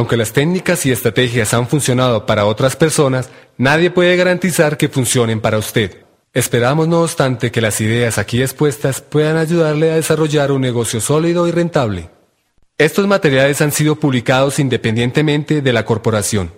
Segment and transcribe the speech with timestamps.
[0.00, 5.42] Aunque las técnicas y estrategias han funcionado para otras personas, nadie puede garantizar que funcionen
[5.42, 6.06] para usted.
[6.32, 11.46] Esperamos, no obstante, que las ideas aquí expuestas puedan ayudarle a desarrollar un negocio sólido
[11.46, 12.08] y rentable.
[12.78, 16.50] Estos materiales han sido publicados independientemente de la corporación.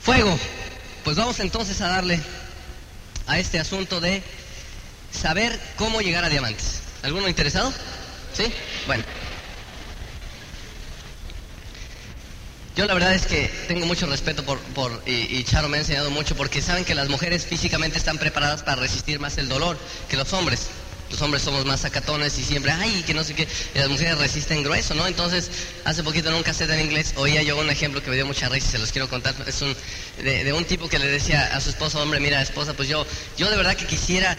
[0.00, 0.36] Fuego.
[1.04, 2.18] Pues vamos entonces a darle
[3.28, 4.24] a este asunto de
[5.12, 6.82] saber cómo llegar a diamantes.
[7.04, 7.72] ¿Alguno interesado?
[8.32, 8.52] ¿Sí?
[8.88, 9.04] Bueno.
[12.74, 16.10] Yo la verdad es que tengo mucho respeto por, por y, Charo me ha enseñado
[16.10, 20.16] mucho porque saben que las mujeres físicamente están preparadas para resistir más el dolor que
[20.16, 20.68] los hombres.
[21.10, 24.16] Los hombres somos más sacatones y siempre, ay, que no sé qué, y las mujeres
[24.16, 25.06] resisten grueso, ¿no?
[25.06, 25.50] Entonces,
[25.84, 28.48] hace poquito en un cassette en inglés oía yo un ejemplo que me dio mucha
[28.48, 29.34] risa y se los quiero contar.
[29.46, 29.76] Es un,
[30.24, 33.04] de, de un tipo que le decía a su esposa, hombre, mira, esposa, pues yo,
[33.36, 34.38] yo de verdad que quisiera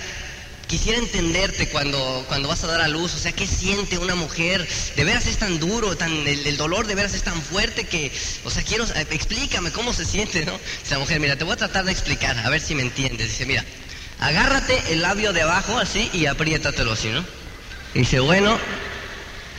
[0.67, 4.67] quisiera entenderte cuando, cuando vas a dar a luz, o sea, ¿qué siente una mujer?
[4.95, 8.11] De veras es tan duro, tan, el, dolor de veras es tan fuerte que,
[8.43, 10.59] o sea, quiero, explícame cómo se siente, ¿no?
[10.83, 13.29] Esa mujer, mira, te voy a tratar de explicar, a ver si me entiendes.
[13.29, 13.63] Dice, mira,
[14.19, 17.23] agárrate el labio de abajo así y apriétatelo así, ¿no?
[17.93, 18.57] Y dice, bueno,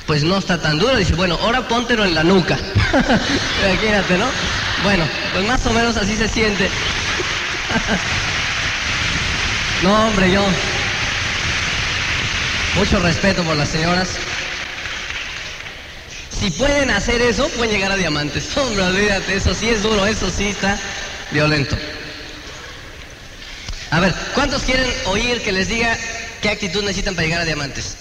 [0.07, 0.97] pues no está tan duro.
[0.97, 2.59] Dice, bueno, ahora póntelo en la nuca.
[3.65, 4.27] Imagínate, ¿no?
[4.83, 6.69] Bueno, pues más o menos así se siente.
[9.83, 10.45] no, hombre, yo
[12.77, 14.09] mucho respeto por las señoras.
[16.39, 18.45] Si pueden hacer eso, pueden llegar a diamantes.
[18.57, 20.79] Hombre, olvídate, eso sí es duro, eso sí está
[21.31, 21.77] violento.
[23.91, 25.97] A ver, ¿cuántos quieren oír que les diga
[26.43, 27.97] qué actitud necesitan para llegar a diamantes?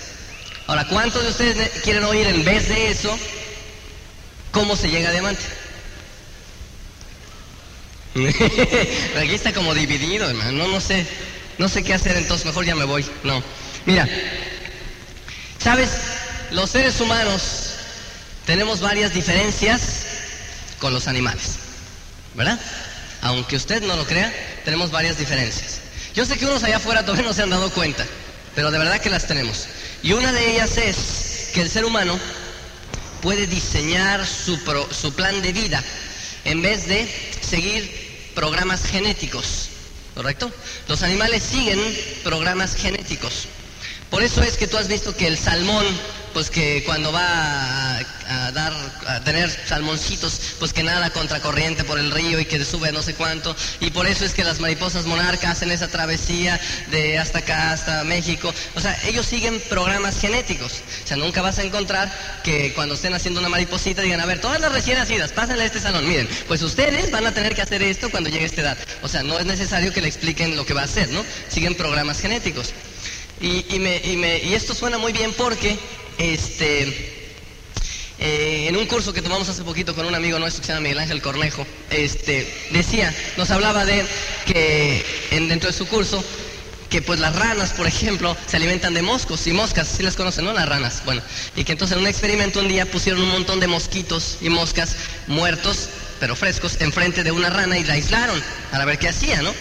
[0.66, 3.18] Ahora, ¿cuántos de ustedes quieren oír en vez de eso
[4.52, 5.44] cómo se llega a diamante?
[9.18, 10.52] Aquí está como dividido, hermano.
[10.52, 11.06] No, no sé.
[11.58, 13.06] No sé qué hacer, entonces mejor ya me voy.
[13.24, 13.44] No.
[13.86, 14.08] Mira,
[15.63, 15.90] ¿sabes?
[16.51, 17.41] Los seres humanos
[18.46, 19.81] tenemos varias diferencias
[20.79, 21.56] con los animales.
[22.35, 22.59] ¿Verdad?
[23.22, 24.34] Aunque usted no lo crea,
[24.66, 25.79] tenemos varias diferencias.
[26.13, 28.06] Yo sé que unos allá afuera todavía no se han dado cuenta,
[28.56, 29.68] pero de verdad que las tenemos.
[30.01, 32.19] Y una de ellas es que el ser humano
[33.22, 35.81] puede diseñar su, pro, su plan de vida
[36.44, 37.07] en vez de
[37.41, 39.69] seguir programas genéticos.
[40.13, 40.51] ¿Correcto?
[40.88, 41.80] Los animales siguen
[42.24, 43.47] programas genéticos.
[44.13, 45.84] Por eso es que tú has visto que el salmón,
[46.34, 48.72] pues que cuando va a, dar,
[49.07, 53.16] a tener salmoncitos, pues que nada contracorriente por el río y que sube no sé
[53.16, 53.56] cuánto.
[53.79, 58.03] Y por eso es que las mariposas monarcas hacen esa travesía de hasta acá, hasta
[58.03, 58.53] México.
[58.75, 60.84] O sea, ellos siguen programas genéticos.
[61.03, 62.13] O sea, nunca vas a encontrar
[62.44, 65.66] que cuando estén haciendo una mariposita digan, a ver, todas las recién nacidas, pásenle a
[65.66, 66.07] este salón.
[66.07, 68.78] Miren, pues ustedes van a tener que hacer esto cuando llegue esta edad.
[69.01, 71.25] O sea, no es necesario que le expliquen lo que va a hacer, ¿no?
[71.50, 72.75] Siguen programas genéticos.
[73.44, 75.78] Y, y, me, y, me, y, esto suena muy bien porque
[76.18, 76.84] este,
[78.18, 80.84] eh, en un curso que tomamos hace poquito con un amigo nuestro que se llama
[80.84, 84.06] Miguel Ángel Cornejo, este, decía, nos hablaba de
[84.46, 86.24] que en, dentro de su curso,
[86.90, 90.16] que pues las ranas, por ejemplo, se alimentan de moscos y moscas, si ¿sí las
[90.16, 90.54] conocen, ¿no?
[90.54, 91.02] Las ranas.
[91.04, 91.22] Bueno,
[91.58, 94.96] y que entonces en un experimento un día pusieron un montón de mosquitos y moscas
[95.28, 95.90] muertos,
[96.22, 99.54] pero frescos, enfrente de una rana y la aislaron para ver qué hacía, ¿no?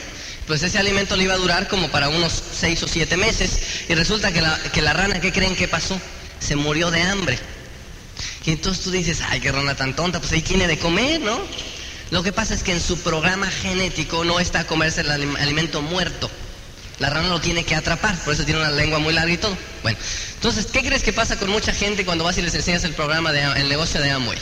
[0.52, 2.30] Pues ese alimento le iba a durar como para unos
[2.60, 3.58] seis o siete meses.
[3.88, 5.98] Y resulta que la, que la rana, ¿qué creen que pasó?
[6.40, 7.38] Se murió de hambre.
[8.44, 11.40] Y entonces tú dices, ay, qué rana tan tonta, pues ahí tiene de comer, ¿no?
[12.10, 15.80] Lo que pasa es que en su programa genético no está a comerse el alimento
[15.80, 16.30] muerto.
[16.98, 19.56] La rana lo tiene que atrapar, por eso tiene una lengua muy larga y todo.
[19.82, 19.96] Bueno,
[20.34, 23.32] entonces, ¿qué crees que pasa con mucha gente cuando vas y les enseñas el programa,
[23.32, 24.38] de, el negocio de Amway?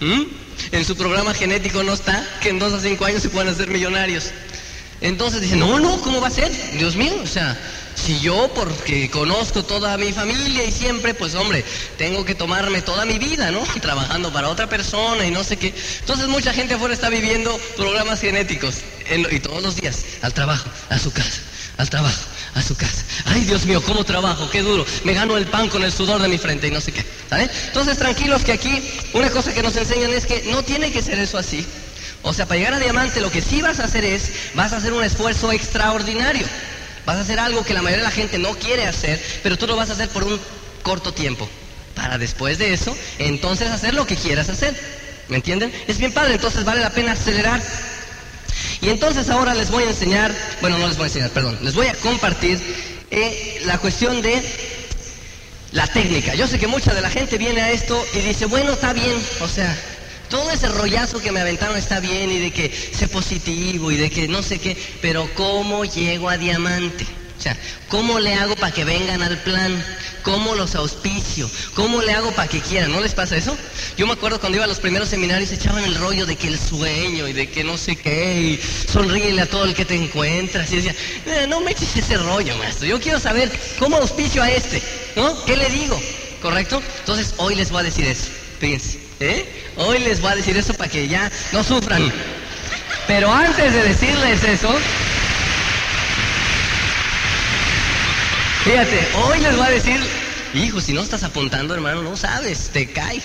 [0.00, 0.22] ¿Mm?
[0.72, 3.68] En su programa genético no está que en dos a cinco años se puedan hacer
[3.68, 4.32] millonarios.
[5.00, 6.50] Entonces dicen, no, no, ¿cómo va a ser?
[6.76, 7.58] Dios mío, o sea,
[7.94, 11.64] si yo, porque conozco toda mi familia y siempre, pues hombre,
[11.98, 13.60] tengo que tomarme toda mi vida, ¿no?
[13.80, 15.74] Trabajando para otra persona y no sé qué.
[16.00, 18.76] Entonces mucha gente afuera está viviendo programas genéticos
[19.06, 21.40] en, y todos los días, al trabajo, a su casa,
[21.78, 22.22] al trabajo,
[22.54, 23.02] a su casa.
[23.24, 24.84] Ay, Dios mío, cómo trabajo, qué duro.
[25.04, 27.04] Me gano el pan con el sudor de mi frente y no sé qué.
[27.28, 27.50] ¿Sale?
[27.68, 28.82] Entonces tranquilos que aquí
[29.14, 31.66] una cosa que nos enseñan es que no tiene que ser eso así.
[32.22, 34.76] O sea, para llegar a diamante lo que sí vas a hacer es, vas a
[34.76, 36.46] hacer un esfuerzo extraordinario.
[37.06, 39.66] Vas a hacer algo que la mayoría de la gente no quiere hacer, pero tú
[39.66, 40.38] lo vas a hacer por un
[40.82, 41.48] corto tiempo.
[41.94, 44.74] para después de eso, entonces hacer lo que quieras hacer.
[45.28, 45.72] ¿Me entienden?
[45.86, 47.60] Es bien padre, entonces vale la pena acelerar.
[48.80, 51.74] Y entonces ahora les voy a enseñar, bueno, no les voy a enseñar, perdón, les
[51.74, 52.58] voy a compartir
[53.10, 54.42] eh, la cuestión de
[55.72, 56.34] la técnica.
[56.34, 59.16] Yo sé que mucha de la gente viene a esto y dice, bueno, está bien,
[59.40, 59.76] o sea,
[60.30, 64.08] todo ese rollazo que me aventaron está bien y de que sé positivo y de
[64.08, 67.04] que no sé qué, pero ¿cómo llego a diamante?
[67.38, 67.56] O sea,
[67.88, 69.82] ¿cómo le hago para que vengan al plan?
[70.22, 71.50] ¿Cómo los auspicio?
[71.74, 72.92] ¿Cómo le hago para que quieran?
[72.92, 73.56] ¿No les pasa eso?
[73.96, 76.58] Yo me acuerdo cuando iba a los primeros seminarios echaban el rollo de que el
[76.58, 78.60] sueño y de que no sé qué, y
[78.92, 80.70] sonríele a todo el que te encuentras.
[80.70, 80.94] Y decía,
[81.26, 82.86] eh, no me eches ese rollo, maestro.
[82.86, 84.82] Yo quiero saber cómo auspicio a este,
[85.16, 85.44] ¿no?
[85.46, 85.98] ¿Qué le digo?
[86.42, 86.82] ¿Correcto?
[86.98, 88.28] Entonces hoy les voy a decir eso.
[88.58, 89.46] Fíjense, ¿eh?
[89.76, 92.10] Hoy les voy a decir eso para que ya no sufran.
[93.06, 94.74] Pero antes de decirles eso,
[98.64, 99.98] Fíjate, hoy les voy a decir,
[100.52, 103.22] hijo, si no estás apuntando, hermano, no sabes, te cae.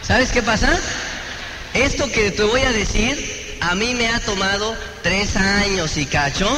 [0.00, 0.78] ¿Sabes qué pasa?
[1.74, 6.48] Esto que te voy a decir, a mí me ha tomado tres años y cacho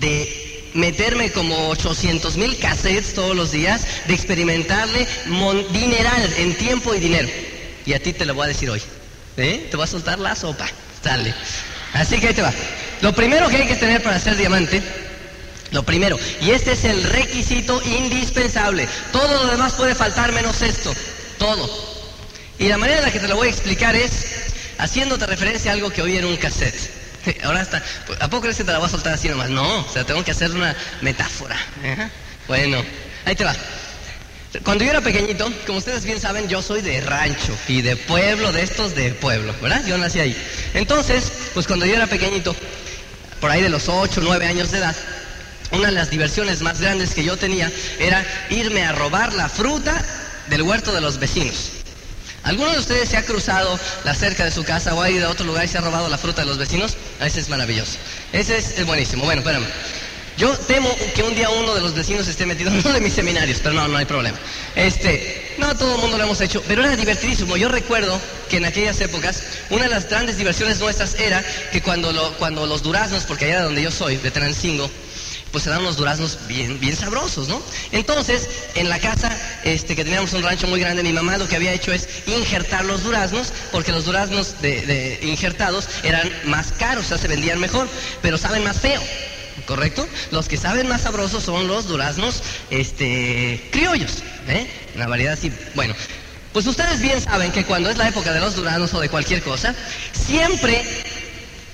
[0.00, 0.41] de
[0.74, 5.06] meterme como 800 mil cassettes todos los días, de experimentarle
[5.72, 7.28] dineral en tiempo y dinero.
[7.84, 8.82] Y a ti te lo voy a decir hoy.
[9.36, 9.66] ¿Eh?
[9.70, 10.68] Te voy a soltar la sopa.
[11.02, 11.34] Dale.
[11.92, 12.52] Así que ahí te va.
[13.00, 14.82] Lo primero que hay que tener para ser diamante
[15.72, 18.86] lo primero, y este es el requisito indispensable.
[19.10, 20.94] Todo lo demás puede faltar menos esto.
[21.38, 21.68] Todo.
[22.58, 24.12] Y la manera en la que te lo voy a explicar es
[24.76, 27.01] haciéndote referencia a algo que oí en un cassette.
[27.44, 27.82] Ahora está,
[28.20, 29.50] ¿a poco crees que te la voy a soltar así nomás?
[29.50, 31.56] No, o sea, tengo que hacer una metáfora.
[32.48, 32.82] Bueno,
[33.24, 33.54] ahí te va.
[34.64, 38.52] Cuando yo era pequeñito, como ustedes bien saben, yo soy de rancho y de pueblo,
[38.52, 39.82] de estos de pueblo, ¿verdad?
[39.86, 40.36] Yo nací ahí.
[40.74, 42.54] Entonces, pues cuando yo era pequeñito,
[43.40, 44.94] por ahí de los 8, 9 años de edad,
[45.70, 50.04] una de las diversiones más grandes que yo tenía era irme a robar la fruta
[50.48, 51.81] del huerto de los vecinos.
[52.44, 55.30] ¿Alguno de ustedes se ha cruzado la cerca de su casa o ha ido a
[55.30, 56.96] otro lugar y se ha robado la fruta de los vecinos?
[57.20, 57.98] Ese es maravilloso.
[58.32, 59.24] Ese es, buenísimo.
[59.24, 59.66] Bueno, espérame.
[60.38, 63.12] Yo temo que un día uno de los vecinos esté metido en uno de mis
[63.12, 64.38] seminarios, pero no, no hay problema.
[64.74, 67.56] Este, no todo el mundo lo hemos hecho, pero era divertidísimo.
[67.56, 68.18] Yo recuerdo
[68.48, 72.82] que en aquellas épocas una de las grandes diversiones nuestras era que cuando, cuando los
[72.82, 74.90] duraznos, porque allá de donde yo soy, de Transingo,
[75.52, 77.62] pues eran unos duraznos bien, bien sabrosos, ¿no?
[77.92, 81.56] Entonces, en la casa, este, que teníamos un rancho muy grande, mi mamá lo que
[81.56, 87.08] había hecho es injertar los duraznos, porque los duraznos de, injertados eran más caros, o
[87.08, 87.88] sea, se vendían mejor,
[88.22, 89.00] pero saben más feo.
[89.66, 90.08] ¿Correcto?
[90.30, 94.66] Los que saben más sabrosos son los duraznos este, criollos, ¿eh?
[94.96, 95.52] Una variedad así.
[95.74, 95.94] Bueno,
[96.52, 99.42] pues ustedes bien saben que cuando es la época de los duraznos o de cualquier
[99.42, 99.74] cosa,
[100.12, 100.82] siempre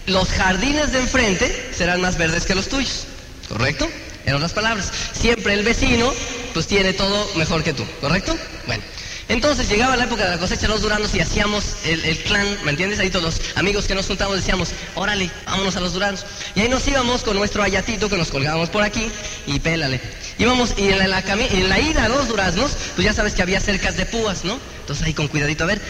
[0.06, 3.07] los jardines de enfrente serán más verdes que los tuyos.
[3.48, 3.88] ¿Correcto?
[4.26, 6.12] En otras palabras, siempre el vecino
[6.52, 8.36] pues tiene todo mejor que tú, ¿correcto?
[8.66, 8.82] Bueno,
[9.28, 12.70] entonces llegaba la época de la cosecha de los duranos y hacíamos el, clan, ¿me
[12.70, 12.98] entiendes?
[12.98, 16.24] Ahí todos los amigos que nos juntamos decíamos, órale, vámonos a los duranos.
[16.54, 19.10] Y ahí nos íbamos con nuestro ayatito que nos colgábamos por aquí
[19.46, 20.00] y pélale.
[20.38, 23.60] Íbamos y en la, en la ida a los duraznos, pues ya sabes que había
[23.60, 24.58] cercas de púas, ¿no?
[24.80, 25.80] Entonces ahí con cuidadito, a ver,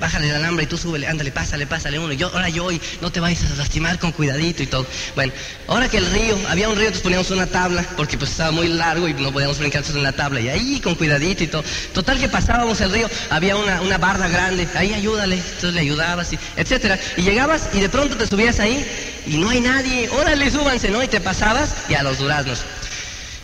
[0.00, 2.12] bájale el alambre y tú súbele, ándale, pásale, pásale uno.
[2.12, 4.86] yo, ahora yo y no te vayas a lastimar con cuidadito y todo.
[5.14, 5.32] Bueno,
[5.66, 8.68] ahora que el río, había un río, entonces poníamos una tabla, porque pues estaba muy
[8.68, 10.40] largo y no podíamos brincar en la tabla.
[10.40, 11.64] Y ahí con cuidadito y todo.
[11.92, 16.32] Total que pasábamos el río, había una, una barda grande, ahí ayúdale, entonces le ayudabas,
[16.32, 16.98] y, etcétera.
[17.16, 18.86] Y llegabas y de pronto te subías ahí
[19.26, 21.02] y no hay nadie, órale, súbanse, ¿no?
[21.02, 22.64] Y te pasabas y a los duraznos.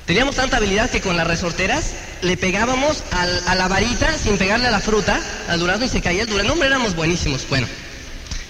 [0.06, 4.70] Teníamos tanta habilidad que con las resorteras le pegábamos a la varita sin pegarle a
[4.70, 5.18] la fruta,
[5.48, 6.52] al durazno y se caía el durazno.
[6.52, 7.48] Hombre, éramos buenísimos.
[7.48, 7.66] Bueno,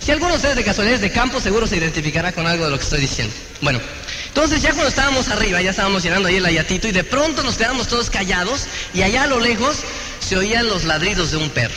[0.01, 2.77] si alguno de ustedes de casualidades de campo seguro se identificará con algo de lo
[2.77, 3.33] que estoy diciendo.
[3.61, 3.81] Bueno,
[4.29, 7.57] entonces ya cuando estábamos arriba, ya estábamos llenando ahí el ayatito y de pronto nos
[7.57, 9.77] quedamos todos callados y allá a lo lejos
[10.19, 11.75] se oían los ladridos de un perro.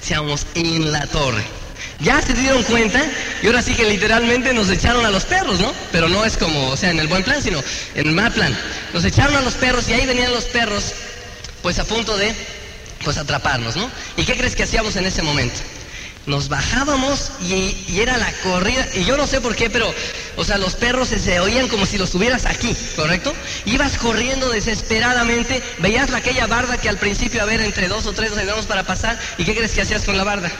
[0.00, 1.61] Seamos en la torre.
[2.02, 3.00] Ya se dieron cuenta
[3.42, 5.72] y ahora sí que literalmente nos echaron a los perros, ¿no?
[5.92, 7.62] Pero no es como, o sea, en el buen plan, sino
[7.94, 8.56] en el mal plan.
[8.92, 10.92] Nos echaron a los perros y ahí venían los perros,
[11.62, 12.34] pues a punto de,
[13.04, 13.88] pues atraparnos, ¿no?
[14.16, 15.60] ¿Y qué crees que hacíamos en ese momento?
[16.26, 19.92] Nos bajábamos y, era la corrida, y yo no sé por qué, pero,
[20.36, 23.32] o sea, los perros se, oían como si los tuvieras aquí, ¿correcto?
[23.64, 28.30] Ibas corriendo desesperadamente, veías aquella barda que al principio, a ver, entre dos o tres
[28.30, 30.50] nos ayudamos para pasar, ¿y qué crees que hacías con la barda?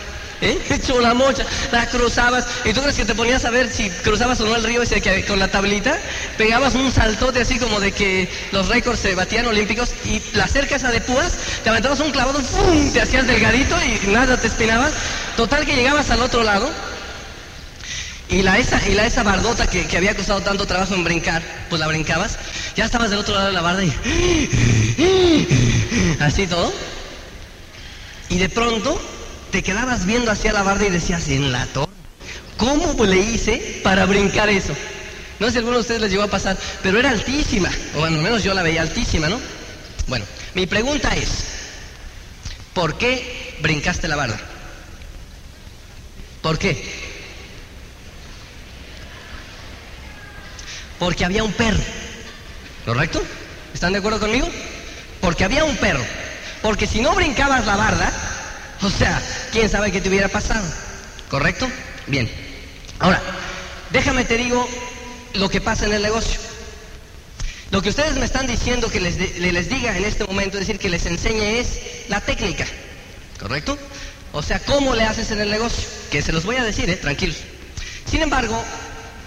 [0.43, 0.59] ¿Eh?
[1.01, 2.47] La mocha, la cruzabas.
[2.65, 5.01] ¿Y tú crees que te ponías a ver si cruzabas o no el río ese
[5.01, 5.99] que con la tablita?
[6.37, 10.77] Pegabas un saltote así como de que los récords se batían olímpicos y la cerca
[10.77, 11.33] esa de púas,
[11.65, 12.41] te aventabas un clavado,
[12.93, 14.93] te hacías delgadito y nada te espinabas.
[15.37, 16.71] Total que llegabas al otro lado.
[18.29, 21.43] Y la esa, y la esa bardota que, que había costado tanto trabajo en brincar,
[21.69, 22.39] pues la brincabas,
[22.77, 23.93] ya estabas del otro lado de la barda y
[26.21, 26.73] así todo.
[28.31, 28.99] Y de pronto
[29.53, 31.93] te quedabas viendo hacia la barda y decías, en la torre,
[32.57, 34.75] ¿cómo le hice para brincar eso?
[35.39, 38.13] No sé si alguno de ustedes les llegó a pasar, pero era altísima, o al
[38.13, 39.39] menos yo la veía altísima, ¿no?
[40.07, 41.29] Bueno, mi pregunta es,
[42.73, 44.41] ¿por qué brincaste la barda?
[46.41, 46.91] ¿Por qué?
[50.99, 51.83] Porque había un perro,
[52.87, 53.23] ¿correcto?
[53.75, 54.49] ¿Están de acuerdo conmigo?
[55.21, 56.05] Porque había un perro.
[56.63, 58.32] Porque si no brincabas la barda,
[58.87, 59.23] o sea,
[59.53, 60.65] quién sabe qué te hubiera pasado.
[61.29, 61.69] ¿Correcto?
[62.07, 62.31] Bien.
[62.99, 63.23] Ahora,
[63.91, 64.69] déjame te digo
[65.35, 66.39] lo que pasa en el negocio.
[67.71, 70.79] Lo que ustedes me están diciendo que les, les diga en este momento, es decir,
[70.79, 72.67] que les enseñe es la técnica.
[73.41, 73.79] ¿Correcto?
[74.33, 75.89] O sea, cómo le haces en el negocio.
[76.11, 76.97] Que se los voy a decir, ¿eh?
[76.97, 77.37] Tranquilos.
[78.11, 78.63] Sin embargo,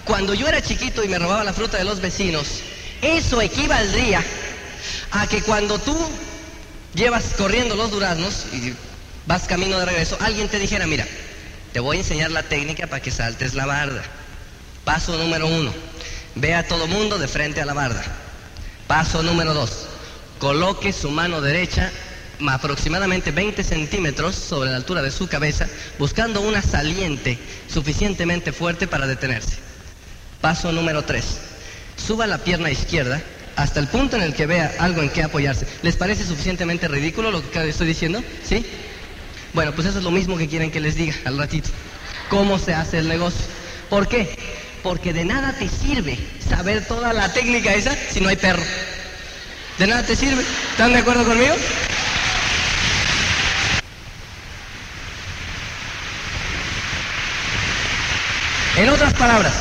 [0.04, 2.60] cuando yo era chiquito y me robaba la fruta de los vecinos,
[3.02, 4.22] eso equivaldría
[5.10, 5.96] a que cuando tú
[6.94, 8.72] llevas corriendo los duraznos y
[9.26, 11.06] vas camino de regreso, alguien te dijera, mira,
[11.72, 14.02] te voy a enseñar la técnica para que saltes la barda.
[14.84, 15.72] Paso número uno,
[16.36, 18.02] ve a todo mundo de frente a la barda.
[18.86, 19.86] Paso número dos,
[20.38, 21.90] coloque su mano derecha
[22.48, 25.66] aproximadamente 20 centímetros sobre la altura de su cabeza,
[25.98, 29.56] buscando una saliente suficientemente fuerte para detenerse.
[30.40, 31.38] Paso número tres,
[31.96, 33.22] suba la pierna izquierda
[33.56, 35.66] hasta el punto en el que vea algo en que apoyarse.
[35.82, 38.22] ¿Les parece suficientemente ridículo lo que estoy diciendo?
[38.44, 38.64] ¿Sí?
[39.52, 41.70] Bueno, pues eso es lo mismo que quieren que les diga al ratito.
[42.28, 43.44] ¿Cómo se hace el negocio?
[43.88, 44.36] ¿Por qué?
[44.82, 48.62] Porque de nada te sirve saber toda la técnica esa si no hay perro.
[49.78, 50.42] De nada te sirve.
[50.70, 51.54] ¿Están de acuerdo conmigo?
[58.76, 59.54] En otras palabras,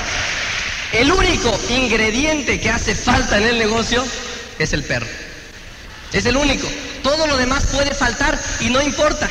[0.91, 4.03] el único ingrediente que hace falta en el negocio
[4.59, 5.07] es el perro.
[6.11, 6.67] Es el único.
[7.01, 9.29] Todo lo demás puede faltar y no importa.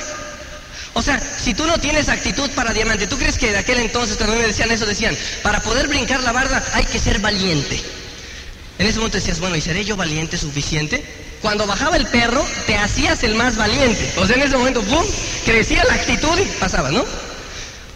[0.94, 4.16] O sea, si tú no tienes actitud para diamante, ¿tú crees que de aquel entonces
[4.16, 7.82] cuando me decían eso decían, para poder brincar la barda hay que ser valiente?
[8.78, 11.04] En ese momento decías, bueno, ¿y seré yo valiente suficiente?
[11.42, 14.12] Cuando bajaba el perro, te hacías el más valiente.
[14.16, 15.04] O sea, en ese momento, ¡pum!
[15.44, 17.04] Crecía la actitud y pasaba, ¿no?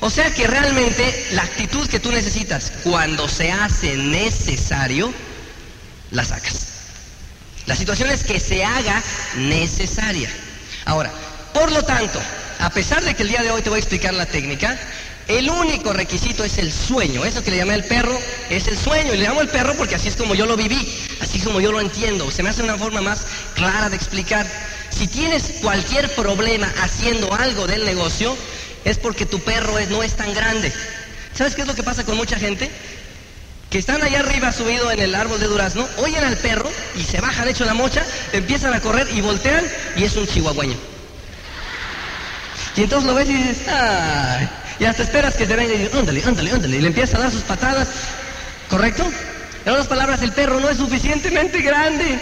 [0.00, 5.12] O sea que realmente la actitud que tú necesitas cuando se hace necesario,
[6.10, 6.66] la sacas.
[7.66, 9.02] La situación es que se haga
[9.36, 10.30] necesaria.
[10.84, 11.10] Ahora,
[11.52, 12.20] por lo tanto,
[12.58, 14.78] a pesar de que el día de hoy te voy a explicar la técnica,
[15.28, 17.24] el único requisito es el sueño.
[17.24, 19.12] Eso que le llamé el perro es el sueño.
[19.12, 20.88] Y le llamo el perro porque así es como yo lo viví,
[21.20, 22.30] así como yo lo entiendo.
[22.30, 24.46] Se me hace una forma más clara de explicar.
[24.90, 28.36] Si tienes cualquier problema haciendo algo del negocio,
[28.84, 30.72] es porque tu perro no es tan grande.
[31.34, 32.70] ¿Sabes qué es lo que pasa con mucha gente?
[33.70, 37.20] Que están allá arriba subido en el árbol de durazno, oyen al perro y se
[37.20, 39.62] bajan hecho la mocha, empiezan a correr y voltean
[39.94, 40.97] y es un chihuahueño.
[42.78, 44.48] Y entonces lo ves y dices, ¡ay!
[44.78, 46.76] Y hasta esperas que se venga y dices, ándale, ándale, ándale.
[46.76, 47.88] Y le empieza a dar sus patadas.
[48.70, 49.04] ¿Correcto?
[49.64, 52.20] En otras palabras, el perro no es suficientemente grande.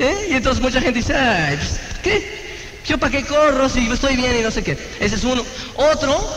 [0.00, 0.28] ¿Eh?
[0.30, 2.80] Y entonces mucha gente dice, ay, pues, ¿qué?
[2.88, 4.76] ¿Yo para qué corro si estoy bien y no sé qué?
[4.98, 5.44] Ese es uno.
[5.76, 6.28] Otro,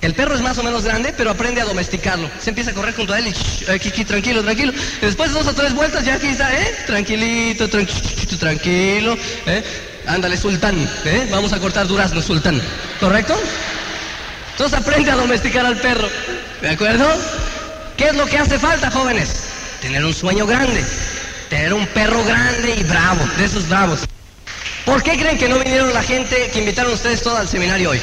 [0.00, 2.28] el perro es más o menos grande, pero aprende a domesticarlo.
[2.40, 4.72] Se empieza a correr junto a él y aquí, tranquilo, tranquilo.
[5.02, 6.74] Y después de dos o tres vueltas ya aquí está, ¿eh?
[6.84, 9.62] Tranquilito, tranquilo, tranquilo, ¿eh?
[10.06, 11.26] Ándale, sultán, ¿eh?
[11.30, 12.60] Vamos a cortar durazno, sultán.
[13.00, 13.36] ¿Correcto?
[14.52, 16.08] Entonces aprende a domesticar al perro.
[16.62, 17.06] ¿De acuerdo?
[17.96, 19.30] ¿Qué es lo que hace falta, jóvenes?
[19.80, 20.84] Tener un sueño grande.
[21.50, 24.00] Tener un perro grande y bravo, de esos bravos.
[24.84, 28.00] ¿Por qué creen que no vinieron la gente que invitaron ustedes todos al seminario hoy?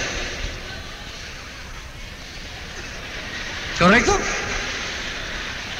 [3.79, 4.19] ¿Correcto?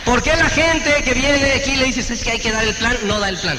[0.06, 2.74] ¿Por qué la gente que viene aquí le dices es que hay que dar el
[2.75, 3.58] plan, no da el plan?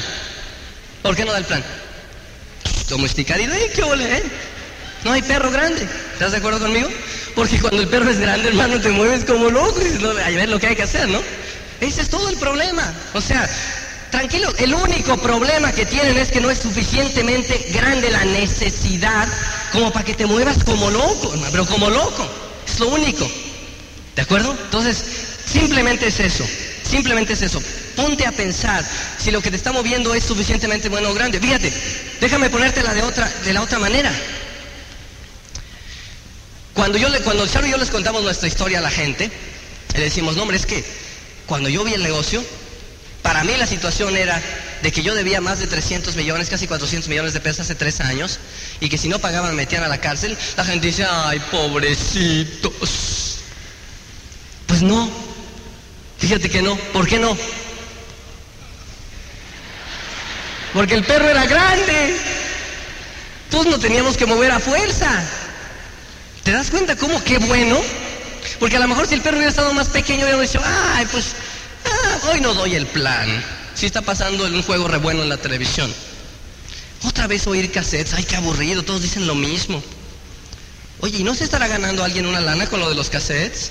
[1.03, 1.63] ¿Por qué no da el plan?
[3.75, 4.23] ¿Qué ole, eh?
[5.05, 5.87] No hay perro grande.
[6.13, 6.89] ¿Estás de acuerdo conmigo?
[7.35, 10.49] Porque cuando el perro es grande, hermano, te mueves como loco y no, a ver
[10.49, 11.21] lo que hay que hacer, ¿no?
[11.81, 12.93] Ese es todo el problema.
[13.13, 13.49] O sea,
[14.15, 19.27] Tranquilo, el único problema que tienen es que no es suficientemente grande la necesidad
[19.73, 22.25] como para que te muevas como loco, pero como loco.
[22.65, 23.29] Es lo único.
[24.15, 24.57] ¿De acuerdo?
[24.67, 25.05] Entonces,
[25.45, 26.45] simplemente es eso.
[26.89, 27.61] Simplemente es eso.
[27.97, 28.85] Ponte a pensar
[29.19, 31.41] si lo que te está moviendo es suficientemente bueno o grande.
[31.41, 31.73] Fíjate,
[32.21, 34.13] déjame ponértela de otra, de la otra manera.
[36.75, 39.31] Cuando yo le, cuando y yo les contamos nuestra historia a la gente,
[39.95, 40.85] le decimos, no hombre, es que
[41.47, 42.45] cuando yo vi el negocio,
[43.23, 44.43] para mí la situación era
[44.83, 48.01] de que yo debía más de 300 millones, casi 400 millones de pesos hace tres
[48.01, 48.41] años,
[48.81, 50.37] y que si no pagaban me metían a la cárcel.
[50.57, 53.39] La gente dice, ay, pobrecitos.
[54.67, 55.11] Pues no.
[56.19, 56.77] Fíjate que no.
[56.93, 57.37] ¿Por qué no?
[60.75, 62.17] Porque el perro era grande.
[63.51, 65.25] Todos nos teníamos que mover a fuerza.
[66.43, 67.81] ¿Te das cuenta cómo qué bueno?
[68.59, 70.61] Porque a lo mejor si el perro hubiera estado más pequeño, hubiera dicho,
[70.95, 71.27] ay, pues,
[71.87, 73.43] ah, hoy no doy el plan.
[73.75, 75.95] Si está pasando un juego re bueno en la televisión.
[77.05, 79.83] Otra vez oír cassettes, ay, qué aburrido, todos dicen lo mismo.
[81.01, 83.71] Oye, ¿y no se estará ganando alguien una lana con lo de los cassettes?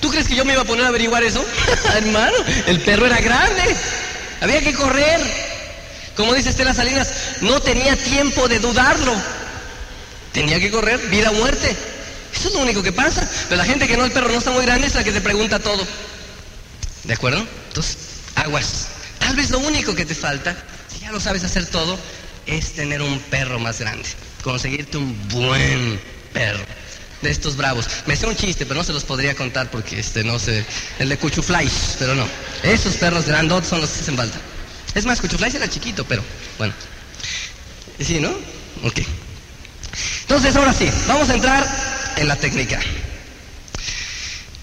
[0.00, 1.44] ¿Tú crees que yo me iba a poner a averiguar eso?
[1.94, 2.36] Hermano,
[2.66, 3.76] el perro era grande.
[4.40, 5.20] Había que correr.
[6.16, 7.08] Como dice Estela Salinas,
[7.40, 9.14] no tenía tiempo de dudarlo.
[10.32, 11.76] Tenía que correr, vida o muerte.
[12.34, 13.28] Eso es lo único que pasa.
[13.48, 15.20] Pero la gente que no, el perro no está muy grande es la que te
[15.20, 15.86] pregunta todo.
[17.04, 17.46] ¿De acuerdo?
[17.68, 17.96] Entonces,
[18.34, 18.88] aguas.
[19.18, 20.56] Tal vez lo único que te falta,
[20.92, 21.98] si ya lo sabes hacer todo,
[22.46, 24.08] es tener un perro más grande.
[24.42, 26.00] Conseguirte un buen
[26.32, 26.64] perro.
[27.22, 27.86] De estos bravos.
[28.06, 30.64] Me sé un chiste, pero no se los podría contar porque este no sé.
[30.98, 32.26] El de Cuchuflais, pero no.
[32.62, 34.38] Esos perros grandotes son los que hacen falta.
[34.94, 36.22] Es más, Cuchuflais era chiquito, pero
[36.58, 36.72] bueno.
[38.00, 38.30] Sí, ¿no?
[38.82, 39.00] Ok.
[40.22, 41.66] Entonces, ahora sí, vamos a entrar
[42.16, 42.80] en la técnica.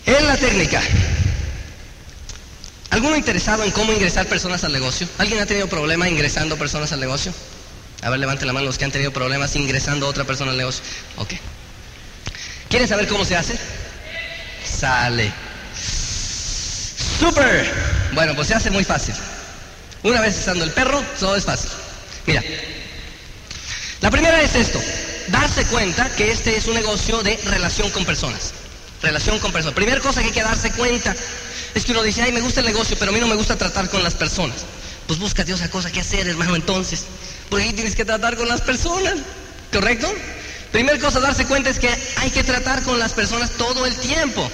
[0.05, 0.81] En la técnica.
[2.89, 5.07] ¿Alguno interesado en cómo ingresar personas al negocio?
[5.17, 7.33] ¿Alguien ha tenido problema ingresando personas al negocio?
[8.01, 10.57] A ver, levante la mano los que han tenido problemas ingresando a otra persona al
[10.57, 10.83] negocio.
[11.17, 11.33] Ok.
[12.69, 13.57] ¿Quieren saber cómo se hace?
[14.65, 15.31] Sale.
[17.19, 17.71] ¡Super!
[18.13, 19.15] Bueno, pues se hace muy fácil.
[20.03, 21.69] Una vez estando el perro, todo es fácil.
[22.25, 22.43] Mira.
[24.01, 24.79] La primera es esto.
[25.29, 28.53] Darse cuenta que este es un negocio de relación con personas.
[29.01, 29.75] Relación con personas.
[29.75, 31.15] Primera cosa que hay que darse cuenta
[31.73, 33.55] es que uno dice, ay, me gusta el negocio, pero a mí no me gusta
[33.55, 34.57] tratar con las personas.
[35.07, 37.05] Pues búscate otra cosa que hacer, hermano, entonces.
[37.49, 39.15] Porque ahí tienes que tratar con las personas.
[39.71, 40.13] ¿Correcto?
[40.71, 44.49] Primera cosa darse cuenta es que hay que tratar con las personas todo el tiempo.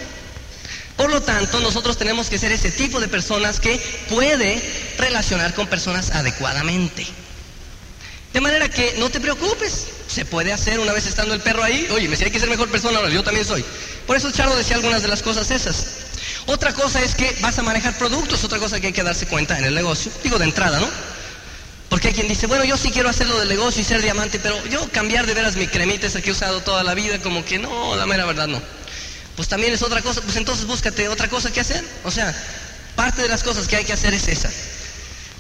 [0.95, 3.79] Por lo tanto, nosotros tenemos que ser ese tipo de personas que
[4.09, 4.61] puede
[4.97, 7.05] relacionar con personas adecuadamente.
[8.31, 11.87] De manera que no te preocupes, se puede hacer una vez estando el perro ahí.
[11.91, 13.65] Oye, me si hay que ser mejor persona, ahora yo también soy.
[14.05, 15.85] Por eso Charo decía algunas de las cosas esas.
[16.45, 19.57] Otra cosa es que vas a manejar productos, otra cosa que hay que darse cuenta
[19.57, 20.89] en el negocio, digo de entrada, ¿no?
[21.93, 24.57] Porque hay quien dice, bueno, yo sí quiero hacerlo del negocio y ser diamante, pero
[24.65, 27.59] yo cambiar de veras mi cremita esa que he usado toda la vida, como que
[27.59, 28.59] no, la mera verdad no.
[29.35, 31.85] Pues también es otra cosa, pues entonces búscate otra cosa que hacer.
[32.03, 32.35] O sea,
[32.95, 34.49] parte de las cosas que hay que hacer es esa.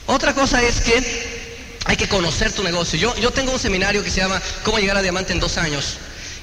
[0.05, 2.99] Otra cosa es que hay que conocer tu negocio.
[2.99, 5.95] Yo, yo tengo un seminario que se llama Cómo llegar a diamante en dos años,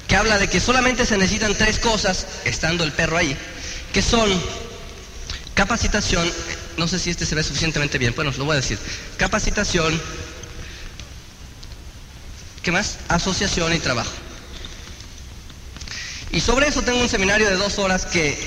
[0.08, 3.36] que habla de que solamente se necesitan tres cosas, estando el perro ahí,
[3.92, 4.28] que son
[5.54, 6.28] capacitación,
[6.76, 8.78] no sé si este se ve suficientemente bien, bueno, lo voy a decir.
[9.16, 10.00] Capacitación,
[12.62, 12.98] ¿qué más?
[13.08, 14.12] Asociación y trabajo.
[16.32, 18.38] Y sobre eso tengo un seminario de dos horas que,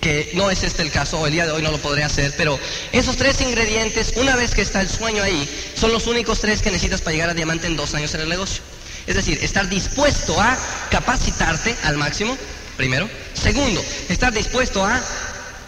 [0.00, 2.58] que no es este el caso, el día de hoy no lo podré hacer, pero
[2.92, 6.70] esos tres ingredientes, una vez que está el sueño ahí, son los únicos tres que
[6.70, 8.62] necesitas para llegar a diamante en dos años en el negocio.
[9.06, 10.56] Es decir, estar dispuesto a
[10.90, 12.38] capacitarte al máximo,
[12.76, 13.08] primero.
[13.34, 15.02] Segundo, estar dispuesto a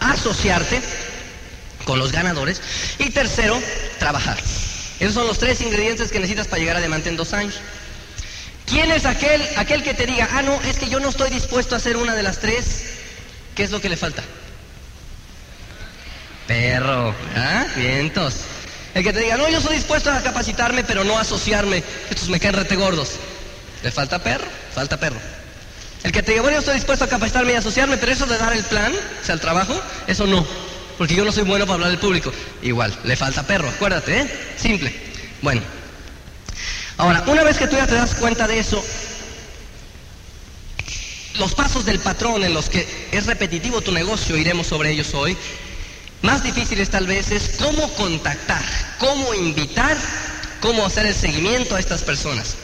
[0.01, 0.81] asociarte
[1.87, 2.61] con los ganadores.
[2.99, 3.59] Y tercero,
[3.99, 4.37] trabajar.
[5.01, 7.55] Esos son los tres ingredientes que necesitas para llegar a diamante en dos años.
[8.67, 11.75] ¿Quién es aquel, aquel que te diga, ah, no, es que yo no estoy dispuesto
[11.75, 12.83] a hacer una de las tres?
[13.55, 14.23] ¿Qué es lo que le falta?
[16.49, 17.67] Perro, ¿ah?
[17.77, 18.35] Vientos.
[18.93, 21.85] El que te diga, no, yo estoy dispuesto a capacitarme, pero no a asociarme.
[22.11, 23.13] Estos me caen rete gordos.
[23.85, 24.47] ¿Le falta perro?
[24.75, 25.21] Falta perro.
[26.03, 28.39] El que te diga, bueno, yo estoy dispuesto a capacitarme y asociarme, pero eso de
[28.39, 30.47] dar el plan, o sea, el trabajo, eso no.
[30.99, 32.33] Porque yo no soy bueno para hablar al público.
[32.63, 34.31] Igual, le falta perro, acuérdate, ¿eh?
[34.57, 34.93] Simple.
[35.43, 35.63] Bueno.
[36.99, 38.83] Ahora, una vez que tú ya te das cuenta de eso,
[41.39, 45.37] los pasos del patrón en los que es repetitivo tu negocio, iremos sobre ellos hoy,
[46.23, 48.65] más difíciles tal vez es cómo contactar,
[48.99, 49.99] cómo invitar,
[50.61, 52.57] cómo hacer el seguimiento a estas personas.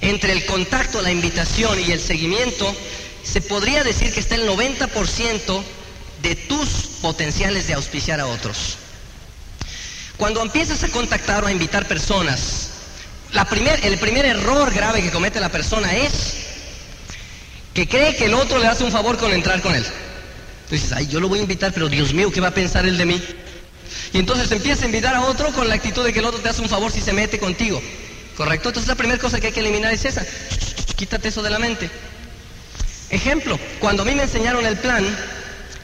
[0.00, 2.74] Entre el contacto, la invitación y el seguimiento,
[3.22, 5.62] se podría decir que está el 90%
[6.22, 6.68] de tus
[7.00, 8.76] potenciales de auspiciar a otros.
[10.16, 12.68] Cuando empiezas a contactar o a invitar personas,
[13.32, 16.36] la primer, el primer error grave que comete la persona es
[17.72, 19.84] que cree que el otro le hace un favor con entrar con él.
[20.68, 22.84] Tú dices, ay, yo lo voy a invitar, pero Dios mío, ¿qué va a pensar
[22.86, 23.22] él de mí?
[24.12, 26.48] Y entonces empieza a invitar a otro con la actitud de que el otro te
[26.48, 27.80] hace un favor si se mete contigo.
[28.36, 28.68] ¿Correcto?
[28.68, 30.24] Entonces la primera cosa que hay que eliminar es esa.
[30.96, 31.90] Quítate eso de la mente.
[33.10, 35.04] Ejemplo, cuando a mí me enseñaron el plan,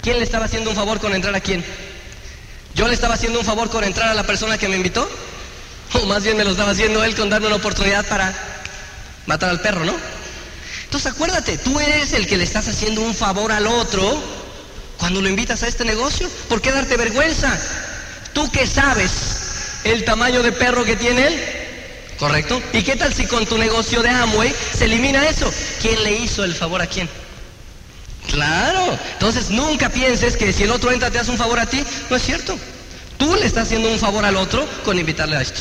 [0.06, 1.64] ¿quién le estaba haciendo un favor con entrar a quién?
[2.76, 5.10] ¿Yo le estaba haciendo un favor con entrar a la persona que me invitó?
[5.94, 8.32] O más bien me lo estaba haciendo él con darme una oportunidad para
[9.26, 9.96] matar al perro, ¿no?
[10.84, 14.22] Entonces acuérdate, tú eres el que le estás haciendo un favor al otro
[14.96, 16.30] cuando lo invitas a este negocio.
[16.48, 17.58] ¿Por qué darte vergüenza?
[18.32, 19.10] ¿Tú que sabes
[19.82, 21.42] el tamaño de perro que tiene él?
[22.16, 22.62] ¿Correcto?
[22.72, 25.52] ¿Y qué tal si con tu negocio de Amway se elimina eso?
[25.82, 27.08] ¿Quién le hizo el favor a quién?
[28.30, 28.98] Claro.
[29.12, 31.82] Entonces nunca pienses que si el otro entra te hace un favor a ti.
[32.10, 32.58] No es cierto.
[33.18, 35.60] Tú le estás haciendo un favor al otro con invitarle a esto.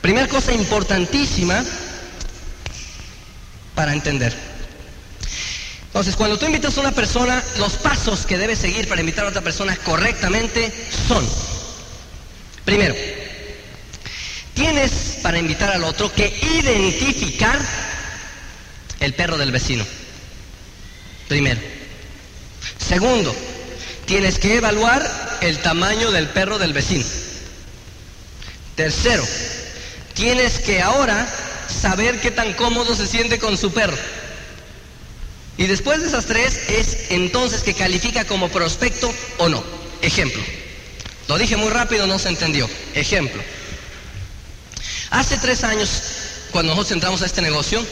[0.00, 1.64] Primera cosa importantísima
[3.74, 4.34] para entender.
[5.86, 9.28] Entonces, cuando tú invitas a una persona, los pasos que debes seguir para invitar a
[9.28, 10.72] otra persona correctamente
[11.06, 11.24] son,
[12.64, 12.94] primero,
[14.54, 17.58] tienes para invitar al otro que identificar
[19.00, 19.86] el perro del vecino.
[21.28, 21.60] Primero.
[22.78, 23.34] Segundo,
[24.06, 27.04] tienes que evaluar el tamaño del perro del vecino.
[28.74, 29.24] Tercero,
[30.14, 31.28] tienes que ahora
[31.68, 33.96] saber qué tan cómodo se siente con su perro.
[35.56, 39.62] Y después de esas tres es entonces que califica como prospecto o no.
[40.02, 40.42] Ejemplo.
[41.28, 42.68] Lo dije muy rápido, no se entendió.
[42.94, 43.42] Ejemplo.
[45.10, 46.02] Hace tres años,
[46.50, 47.84] cuando nosotros entramos a este negocio,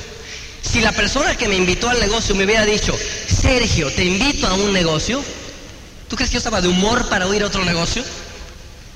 [0.62, 2.96] si la persona que me invitó al negocio me hubiera dicho,
[3.26, 5.22] Sergio, te invito a un negocio,
[6.08, 8.04] ¿tú crees que yo estaba de humor para oír otro negocio?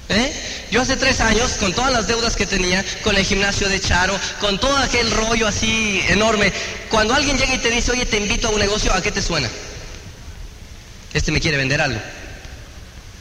[0.09, 0.33] ¿Eh?
[0.71, 4.19] Yo hace tres años, con todas las deudas que tenía, con el gimnasio de Charo,
[4.41, 6.53] con todo aquel rollo así enorme,
[6.89, 9.21] cuando alguien llega y te dice, oye, te invito a un negocio, ¿a qué te
[9.21, 9.49] suena?
[11.13, 12.01] Este me quiere vender algo.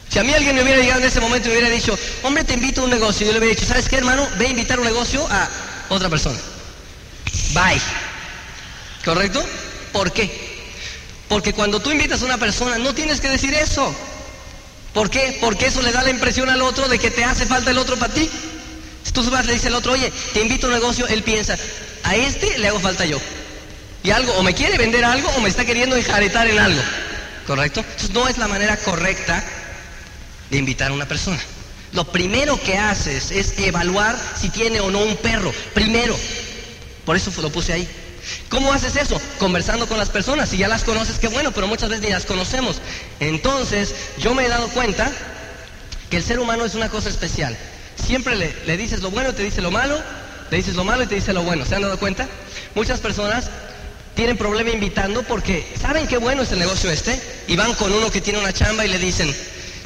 [0.08, 2.44] Si a mí alguien me hubiera llegado en ese momento y me hubiera dicho, hombre,
[2.44, 4.28] te invito a un negocio, yo le hubiera dicho, ¿sabes qué, hermano?
[4.38, 5.48] Ve a invitar un negocio a
[5.88, 6.38] otra persona.
[7.52, 7.80] Bye.
[9.06, 9.40] ¿Correcto?
[9.92, 10.28] ¿Por qué?
[11.28, 13.94] Porque cuando tú invitas a una persona, no tienes que decir eso.
[14.92, 15.38] ¿Por qué?
[15.40, 17.96] Porque eso le da la impresión al otro de que te hace falta el otro
[17.96, 18.28] para ti.
[19.04, 21.56] Si tú vas le dices al otro, oye, te invito a un negocio, él piensa,
[22.02, 23.20] a este le hago falta yo.
[24.02, 26.82] Y algo, o me quiere vender algo o me está queriendo enjaretar en algo.
[27.46, 27.80] ¿Correcto?
[27.80, 29.44] Entonces no es la manera correcta
[30.50, 31.38] de invitar a una persona.
[31.92, 35.54] Lo primero que haces es evaluar si tiene o no un perro.
[35.74, 36.18] Primero.
[37.04, 37.88] Por eso lo puse ahí.
[38.48, 39.20] ¿Cómo haces eso?
[39.38, 40.48] Conversando con las personas.
[40.48, 42.76] Si ya las conoces, qué bueno, pero muchas veces ni las conocemos.
[43.20, 45.10] Entonces, yo me he dado cuenta
[46.10, 47.56] que el ser humano es una cosa especial.
[48.04, 50.00] Siempre le, le dices lo bueno, te dice lo malo,
[50.50, 51.64] le dices lo malo y te dice lo bueno.
[51.64, 52.28] ¿Se han dado cuenta?
[52.74, 53.50] Muchas personas
[54.14, 58.10] tienen problema invitando porque saben qué bueno es el negocio este y van con uno
[58.10, 59.34] que tiene una chamba y le dicen,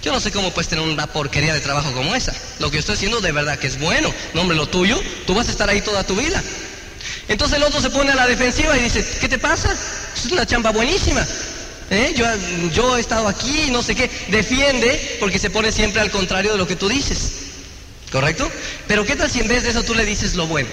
[0.03, 2.33] yo no sé cómo puedes tener una porquería de trabajo como esa.
[2.59, 4.13] Lo que estoy haciendo de verdad que es bueno.
[4.33, 6.43] No, hombre, lo tuyo, tú vas a estar ahí toda tu vida.
[7.29, 9.73] Entonces el otro se pone a la defensiva y dice, ¿qué te pasa?
[9.73, 11.27] Es una chamba buenísima.
[11.91, 12.15] ¿Eh?
[12.17, 12.25] Yo,
[12.73, 14.11] yo he estado aquí, no sé qué.
[14.29, 17.33] Defiende porque se pone siempre al contrario de lo que tú dices.
[18.13, 18.51] ¿Correcto?
[18.87, 20.69] Pero ¿qué tal si en vez de eso tú le dices lo bueno?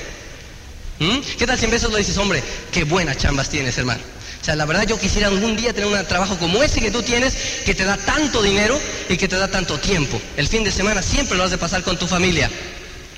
[0.99, 1.19] ¿Mm?
[1.37, 4.01] ¿Qué tal si en vez de eso le dices, hombre, qué buenas chambas tienes, hermano?
[4.41, 7.03] O sea, la verdad yo quisiera algún día tener un trabajo como ese que tú
[7.03, 8.79] tienes, que te da tanto dinero
[9.09, 10.19] y que te da tanto tiempo.
[10.37, 12.49] El fin de semana siempre lo has de pasar con tu familia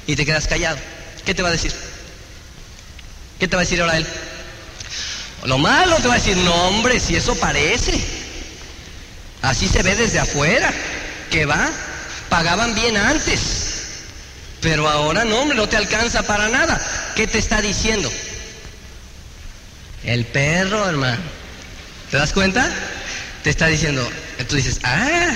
[0.07, 0.77] y te quedas callado.
[1.25, 1.71] ¿Qué te va a decir?
[3.39, 4.05] ¿Qué te va a decir ahora él?
[5.45, 7.99] Lo malo te va a decir, no hombre, si eso parece.
[9.41, 10.71] Así se ve desde afuera.
[11.31, 11.69] ¿Qué va?
[12.27, 13.69] Pagaban bien antes.
[14.61, 16.79] Pero ahora no, hombre, no te alcanza para nada.
[17.15, 18.11] ¿Qué te está diciendo?
[20.03, 21.21] El perro, hermano.
[22.11, 22.69] ¿Te das cuenta?
[23.43, 24.07] Te está diciendo,
[24.49, 25.31] tú dices, ah,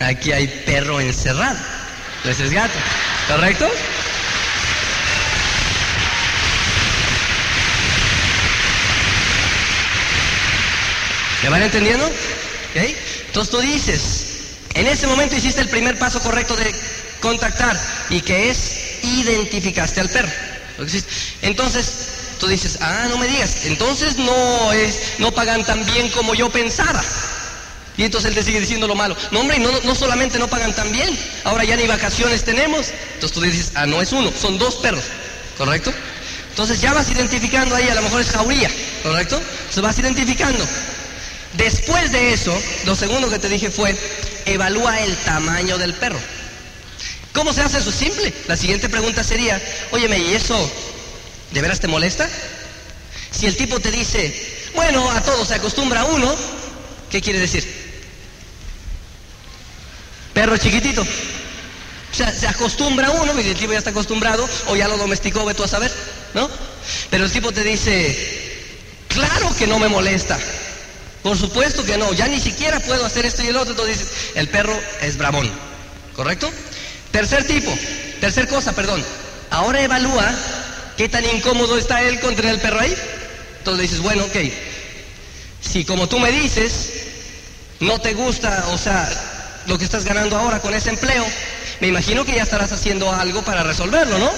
[0.00, 1.58] aquí hay perro encerrado.
[2.18, 2.78] Entonces es gato.
[3.28, 3.68] ¿Correcto?
[11.42, 12.08] ¿Me van entendiendo?
[12.74, 14.26] Entonces tú dices,
[14.74, 16.74] en ese momento hiciste el primer paso correcto de
[17.20, 17.78] contactar
[18.10, 20.30] y que es identificaste al perro.
[21.42, 21.86] Entonces
[22.38, 26.50] tú dices, ah, no me digas, entonces no es, no pagan tan bien como yo
[26.50, 27.02] pensaba.
[27.96, 29.16] Y entonces él te sigue diciendo lo malo.
[29.30, 32.88] No, hombre, no, no solamente no pagan tan bien, ahora ya ni vacaciones tenemos.
[33.14, 35.04] Entonces tú dices, ah, no es uno, son dos perros,
[35.56, 35.92] ¿correcto?
[36.50, 38.70] Entonces ya vas identificando ahí, a lo mejor es jauría,
[39.02, 39.40] ¿correcto?
[39.70, 40.66] Se vas identificando.
[41.56, 43.96] Después de eso, lo segundo que te dije fue,
[44.44, 46.18] evalúa el tamaño del perro.
[47.32, 47.92] ¿Cómo se hace eso?
[47.92, 48.32] Simple.
[48.46, 50.70] La siguiente pregunta sería, óyeme, ¿y eso
[51.52, 52.28] de veras te molesta?
[53.30, 54.34] Si el tipo te dice,
[54.74, 56.34] bueno, a todo se acostumbra uno,
[57.10, 57.66] ¿qué quiere decir?
[60.32, 61.02] Perro chiquitito.
[61.02, 65.44] O sea, se acostumbra uno, y el tipo ya está acostumbrado, o ya lo domesticó,
[65.44, 65.92] ve tú a saber,
[66.34, 66.48] ¿no?
[67.10, 68.64] Pero el tipo te dice,
[69.08, 70.38] claro que no me molesta.
[71.22, 74.14] Por supuesto que no, ya ni siquiera puedo hacer esto y el otro, entonces dices,
[74.34, 75.50] el perro es bravón,
[76.14, 76.50] ¿correcto?
[77.10, 77.72] Tercer tipo,
[78.20, 79.04] tercer cosa, perdón,
[79.50, 80.34] ahora evalúa
[80.96, 82.94] qué tan incómodo está él con tener el perro ahí.
[83.58, 84.36] Entonces dices, bueno, ok,
[85.60, 86.92] si como tú me dices,
[87.80, 89.08] no te gusta, o sea,
[89.66, 91.24] lo que estás ganando ahora con ese empleo,
[91.80, 94.30] me imagino que ya estarás haciendo algo para resolverlo, ¿no?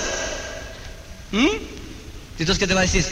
[1.32, 1.48] ¿Mm?
[2.38, 3.04] Entonces, ¿qué te va a decir?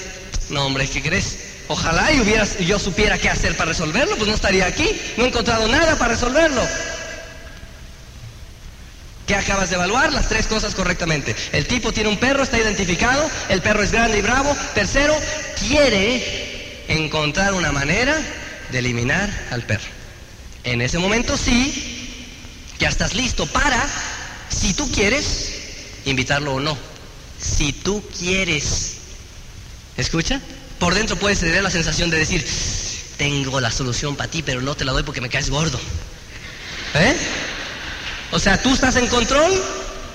[0.51, 1.39] No, hombre, ¿qué crees?
[1.69, 4.89] Ojalá y hubieras, yo supiera qué hacer para resolverlo, pues no estaría aquí.
[5.17, 6.63] No he encontrado nada para resolverlo.
[9.27, 10.13] ¿Qué acabas de evaluar?
[10.13, 11.35] Las tres cosas correctamente.
[11.53, 14.57] El tipo tiene un perro, está identificado, el perro es grande y bravo.
[14.75, 15.17] Tercero,
[15.59, 18.17] quiere encontrar una manera
[18.71, 19.89] de eliminar al perro.
[20.63, 22.15] En ese momento sí,
[22.79, 23.85] ya estás listo para,
[24.49, 25.55] si tú quieres,
[26.05, 26.79] invitarlo o no.
[27.41, 28.99] Si tú quieres.
[29.97, 30.41] ¿Escucha?
[30.79, 32.47] Por dentro puedes tener la sensación de decir,
[33.17, 35.81] tengo la solución para ti, pero no te la doy porque me caes gordo.
[36.95, 37.17] ¿Eh?
[38.31, 39.53] O sea, tú estás en control,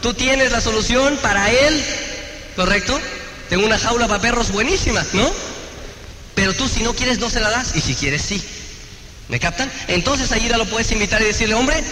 [0.02, 1.84] tú tienes la solución para él,
[2.56, 3.00] ¿correcto?
[3.50, 5.32] Tengo una jaula para perros buenísima, ¿no?
[6.36, 8.42] Pero tú si no quieres no se la das y si quieres sí.
[9.30, 9.72] ¿Me captan?
[9.88, 11.84] Entonces ahí ya lo puedes invitar y decirle, hombre,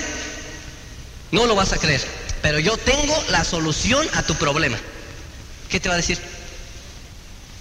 [1.32, 2.01] no lo vas a creer,
[2.41, 4.77] pero yo tengo la solución a tu problema.
[5.69, 6.19] ¿Qué te va a decir?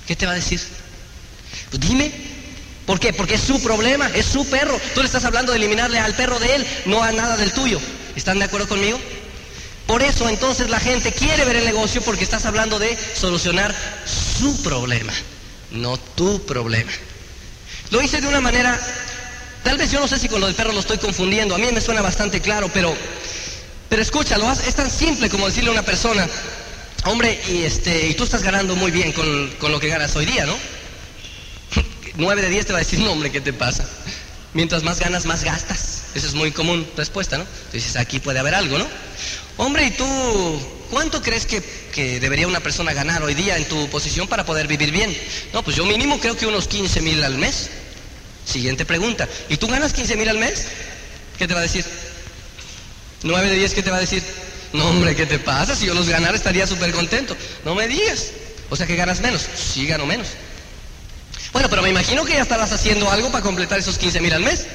[0.07, 0.61] ¿Qué te va a decir?
[1.71, 2.13] Pues dime.
[2.87, 3.13] ¿Por qué?
[3.13, 4.81] Porque es su problema, es su perro.
[4.95, 7.79] Tú le estás hablando de eliminarle al perro de él, no a nada del tuyo.
[8.17, 8.99] ¿Están de acuerdo conmigo?
[9.89, 13.75] Por eso entonces la gente quiere ver el negocio porque estás hablando de solucionar
[14.39, 15.15] su problema,
[15.71, 16.93] no tu problema.
[17.91, 18.79] Lo hice de una manera,
[19.65, 21.67] tal vez yo no sé si con lo del perro lo estoy confundiendo, a mí
[21.73, 22.95] me suena bastante claro, pero,
[23.89, 26.29] pero escúchalo, es tan simple como decirle a una persona,
[27.07, 30.27] hombre, y, este, y tú estás ganando muy bien con, con lo que ganas hoy
[30.27, 30.55] día, ¿no?
[32.19, 33.89] 9 de 10 te va a decir, no, hombre, ¿qué te pasa?
[34.53, 36.03] Mientras más ganas, más gastas.
[36.15, 37.47] Esa es muy común respuesta, ¿no?
[37.67, 38.87] Entonces aquí puede haber algo, ¿no?
[39.57, 40.05] Hombre, ¿y tú
[40.91, 44.67] cuánto crees que, que, debería una persona ganar hoy día en tu posición para poder
[44.67, 45.17] vivir bien?
[45.53, 47.71] No, pues yo mínimo creo que unos 15 mil al mes.
[48.45, 49.29] Siguiente pregunta.
[49.49, 50.67] ¿Y tú ganas 15 mil al mes?
[51.39, 51.85] ¿Qué te va a decir?
[53.23, 54.25] 9 de 10, ¿qué te va a decir?
[54.73, 55.77] No, hombre, ¿qué te pasa?
[55.77, 57.37] Si yo los ganara estaría súper contento.
[57.65, 58.33] No me digas.
[58.71, 59.47] O sea que ganas menos.
[59.55, 60.27] Sí, gano menos.
[61.53, 64.43] Bueno, pero me imagino que ya estarás haciendo algo para completar esos 15 mil al
[64.43, 64.67] mes.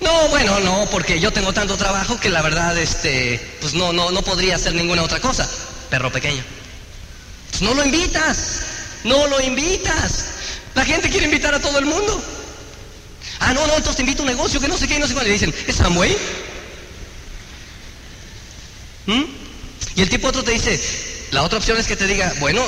[0.00, 4.10] No, bueno, no, porque yo tengo tanto trabajo que la verdad, este, pues no, no,
[4.10, 5.48] no podría hacer ninguna otra cosa.
[5.90, 6.42] Perro pequeño.
[7.50, 8.60] Pues no lo invitas,
[9.04, 10.24] no lo invitas.
[10.74, 12.22] La gente quiere invitar a todo el mundo.
[13.40, 15.14] Ah, no, no, entonces te invito a un negocio que no sé qué, no sé
[15.14, 15.26] cuál.
[15.26, 16.16] Y dicen, ¿es Amway?
[19.06, 19.24] ¿Mm?
[19.96, 20.80] Y el tipo otro te dice,
[21.32, 22.62] la otra opción es que te diga, bueno,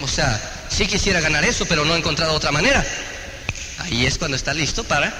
[0.00, 2.84] o sea, sí quisiera ganar eso, pero no he encontrado otra manera.
[3.78, 5.12] Ahí es cuando está listo para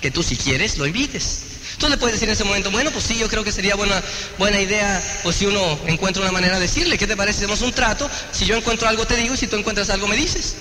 [0.00, 1.42] que tú si quieres lo invites.
[1.78, 4.02] Tú le puedes decir en ese momento, bueno, pues sí, yo creo que sería buena,
[4.38, 7.40] buena idea, pues si uno encuentra una manera de decirle, ¿qué te parece?
[7.40, 10.16] Hacemos un trato, si yo encuentro algo te digo, y si tú encuentras algo me
[10.16, 10.54] dices.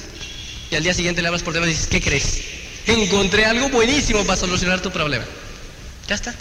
[0.70, 2.42] Y al día siguiente le hablas por teléfono y dices, ¿qué crees?
[2.88, 5.26] Encontré algo buenísimo para solucionar tu problema.
[6.08, 6.36] Ya está.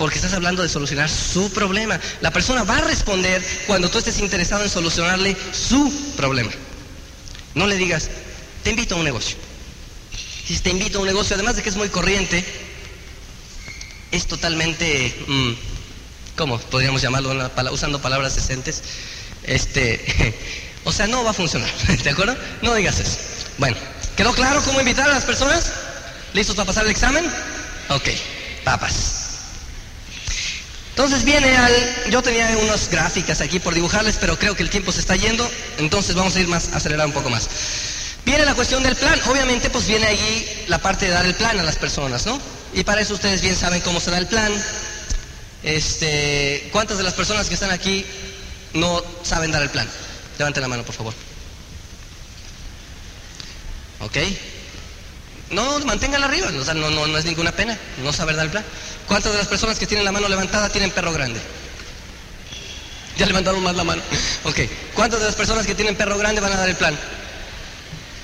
[0.00, 2.00] Porque estás hablando de solucionar su problema.
[2.20, 6.50] La persona va a responder cuando tú estés interesado en solucionarle su problema.
[7.54, 8.08] No le digas,
[8.64, 9.36] te invito a un negocio
[10.50, 12.44] si te invito a un negocio, además de que es muy corriente,
[14.10, 15.52] es totalmente, mm,
[16.36, 17.32] ¿cómo podríamos llamarlo
[17.70, 18.82] usando palabras decentes?
[19.44, 20.34] Este,
[20.84, 21.70] o sea, no va a funcionar,
[22.02, 22.36] ¿de acuerdo?
[22.62, 23.16] No digas eso.
[23.58, 23.76] Bueno,
[24.16, 25.72] ¿quedó claro cómo invitar a las personas?
[26.32, 27.30] ¿Listos para pasar el examen?
[27.88, 28.08] Ok,
[28.64, 29.19] papas.
[31.00, 31.72] Entonces viene al...
[32.10, 35.50] Yo tenía unas gráficas aquí por dibujarles, pero creo que el tiempo se está yendo,
[35.78, 37.48] entonces vamos a ir más, acelerar un poco más.
[38.26, 39.18] Viene la cuestión del plan.
[39.30, 42.38] Obviamente, pues viene allí la parte de dar el plan a las personas, ¿no?
[42.74, 44.52] Y para eso ustedes bien saben cómo se da el plan.
[45.62, 48.04] Este, ¿cuántas de las personas que están aquí
[48.74, 49.88] no saben dar el plan?
[50.36, 51.14] Levanten la mano, por favor.
[54.00, 54.18] ¿Ok?
[55.50, 58.50] No, manténganla arriba, o sea, no, no, no es ninguna pena no saber dar el
[58.52, 58.64] plan.
[59.08, 61.40] ¿Cuántas de las personas que tienen la mano levantada tienen perro grande?
[63.18, 64.02] Ya levantaron más la mano.
[64.44, 64.60] Ok.
[64.94, 66.96] ¿Cuántas de las personas que tienen perro grande van a dar el plan?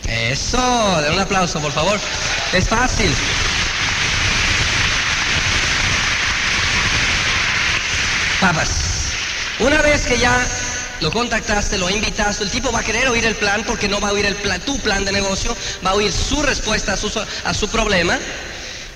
[0.06, 1.98] Eso, den un aplauso, por favor.
[2.52, 3.12] Es fácil.
[8.40, 8.70] Papas,
[9.58, 10.46] una vez que ya
[11.00, 14.08] lo contactaste, lo invitaste, el tipo va a querer oír el plan porque no va
[14.08, 17.10] a oír el plan, tu plan de negocio, va a oír su respuesta a su,
[17.44, 18.18] a su problema.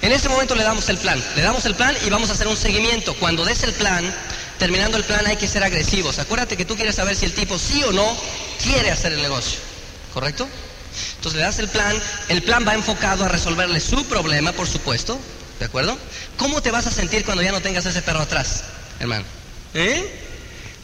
[0.02, 2.48] En ese momento le damos el plan, le damos el plan y vamos a hacer
[2.48, 3.14] un seguimiento.
[3.14, 4.04] Cuando des el plan,
[4.58, 6.18] terminando el plan hay que ser agresivos.
[6.18, 8.16] Acuérdate que tú quieres saber si el tipo sí o no
[8.62, 9.58] quiere hacer el negocio,
[10.14, 10.48] ¿correcto?
[11.16, 11.94] Entonces le das el plan,
[12.28, 15.18] el plan va enfocado a resolverle su problema, por supuesto,
[15.58, 15.96] ¿de acuerdo?
[16.38, 18.64] ¿Cómo te vas a sentir cuando ya no tengas ese perro atrás,
[18.98, 19.24] hermano?
[19.74, 20.29] ¿Eh?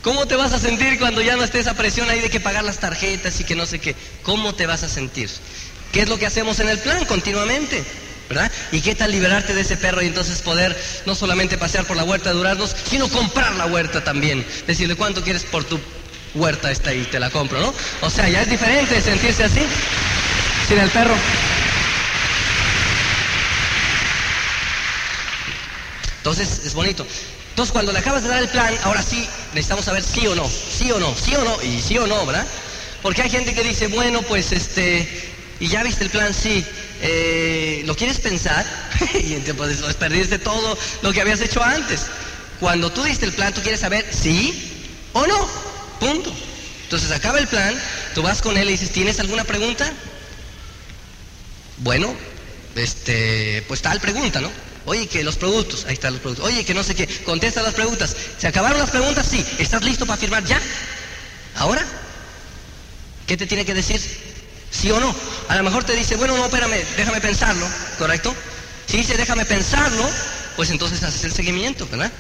[0.07, 2.63] ¿Cómo te vas a sentir cuando ya no esté esa presión ahí de que pagar
[2.63, 3.97] las tarjetas y que no sé qué?
[4.23, 5.29] ¿Cómo te vas a sentir?
[5.91, 7.83] ¿Qué es lo que hacemos en el plan continuamente?
[8.29, 8.53] ¿verdad?
[8.71, 12.05] ¿Y qué tal liberarte de ese perro y entonces poder no solamente pasear por la
[12.05, 14.47] huerta de duraznos, sino comprar la huerta también?
[14.65, 15.81] Decirle cuánto quieres por tu
[16.37, 17.75] huerta esta y te la compro, ¿no?
[18.03, 19.63] O sea, ya es diferente sentirse así,
[20.69, 21.17] sin el perro.
[26.19, 27.05] Entonces es bonito.
[27.57, 30.47] Entonces cuando le acabas de dar el plan, ahora sí necesitamos saber sí o no,
[30.47, 32.47] sí o no, sí o no y sí o no, ¿verdad?
[33.01, 35.09] Porque hay gente que dice, bueno, pues este,
[35.59, 36.63] y ya viste el plan, sí,
[37.01, 38.67] eh, ¿lo quieres pensar?
[39.15, 42.03] y entonces pues, perdiste todo lo que habías hecho antes.
[42.61, 45.49] Cuando tú diste el plan, tú quieres saber sí o no,
[45.99, 46.31] punto.
[46.83, 47.75] Entonces acaba el plan,
[48.15, 49.91] tú vas con él y dices, ¿tienes alguna pregunta?
[51.79, 52.15] Bueno,
[52.75, 54.66] este, pues tal pregunta, ¿no?
[54.87, 56.47] Oye, que los productos, ahí están los productos.
[56.47, 58.17] Oye, que no sé qué, contesta las preguntas.
[58.39, 59.27] ¿Se acabaron las preguntas?
[59.29, 59.45] Sí.
[59.59, 60.61] ¿Estás listo para firmar ya?
[61.57, 61.85] ¿Ahora?
[63.27, 64.01] ¿Qué te tiene que decir?
[64.71, 65.15] ¿Sí o no?
[65.49, 67.67] A lo mejor te dice, bueno, no, espérame, déjame pensarlo,
[67.99, 68.33] ¿correcto?
[68.87, 70.09] Si dice, déjame pensarlo,
[70.55, 72.13] pues entonces haces el seguimiento, ¿verdad?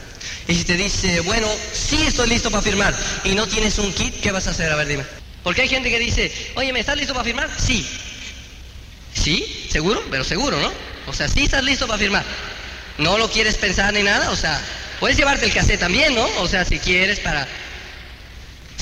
[0.48, 4.20] Y si te dice, bueno, sí estoy listo para firmar y no tienes un kit,
[4.20, 4.72] ¿qué vas a hacer?
[4.72, 5.05] A ver, dime.
[5.44, 7.48] Porque hay gente que dice, oye, ¿me estás listo para firmar?
[7.64, 7.87] Sí.
[9.14, 9.68] ¿Sí?
[9.70, 10.02] ¿Seguro?
[10.11, 10.72] Pero seguro, ¿no?
[11.07, 12.24] O sea, sí estás listo para firmar
[12.98, 14.61] no lo quieres pensar ni nada, o sea,
[15.00, 16.26] puedes llevarte el cassette también, ¿no?
[16.38, 17.46] O sea, si quieres para...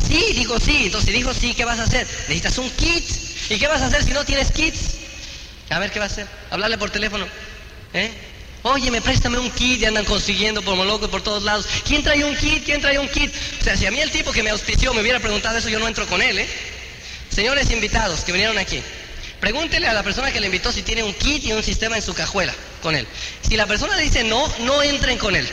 [0.07, 2.07] Sí, dijo sí, entonces dijo sí, ¿qué vas a hacer?
[2.29, 3.05] Necesitas un kit.
[3.51, 4.97] ¿Y qué vas a hacer si no tienes kits?
[5.71, 6.27] A ver, ¿qué vas a hacer?
[6.51, 7.27] Hablarle por teléfono.
[7.95, 8.13] ¿Eh?
[8.63, 11.67] Oye, me préstame un kit y andan consiguiendo por loco por todos lados.
[11.85, 12.65] ¿Quién trae un kit?
[12.65, 13.33] ¿Quién trae un kit?
[13.61, 15.79] O sea, si a mí el tipo que me auspició me hubiera preguntado eso, yo
[15.79, 16.49] no entro con él, ¿eh?
[17.31, 18.81] Señores invitados que vinieron aquí,
[19.41, 22.03] pregúntele a la persona que le invitó si tiene un kit y un sistema en
[22.03, 23.07] su cajuela con él.
[23.41, 25.49] Si la persona dice no, no entren con él.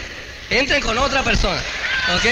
[0.50, 1.60] Entren con otra persona.
[2.13, 2.26] ¿Ok?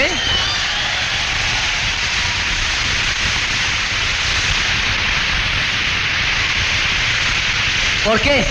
[8.03, 8.43] ¿Por qué?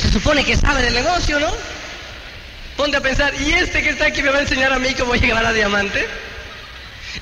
[0.00, 1.50] Se supone que sabe del negocio, ¿no?
[2.76, 5.14] Ponte a pensar, ¿y este que está aquí me va a enseñar a mí cómo
[5.14, 6.06] llegar a diamante?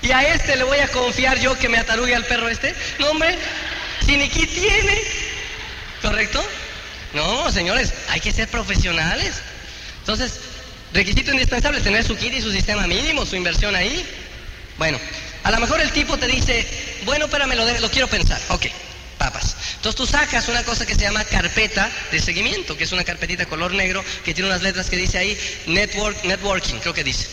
[0.03, 2.75] ¿Y a este le voy a confiar yo que me atarugue al perro este?
[2.99, 3.39] No, hombre,
[4.05, 5.01] si ni kit tiene.
[6.03, 6.43] ¿Correcto?
[7.15, 9.37] No, señores, hay que ser profesionales.
[10.01, 10.33] Entonces,
[10.93, 14.05] requisito indispensable, tener su kit y su sistema mínimo, su inversión ahí.
[14.79, 14.99] Bueno,
[15.43, 16.67] a lo mejor el tipo te dice,
[17.05, 18.41] bueno, espérame, lo, lo quiero pensar.
[18.49, 18.67] Ok,
[19.19, 19.57] papas.
[19.77, 23.47] Entonces tú sacas una cosa que se llama carpeta de seguimiento, que es una carpetita
[23.47, 27.27] color negro que tiene unas letras que dice ahí network, networking, creo que dice.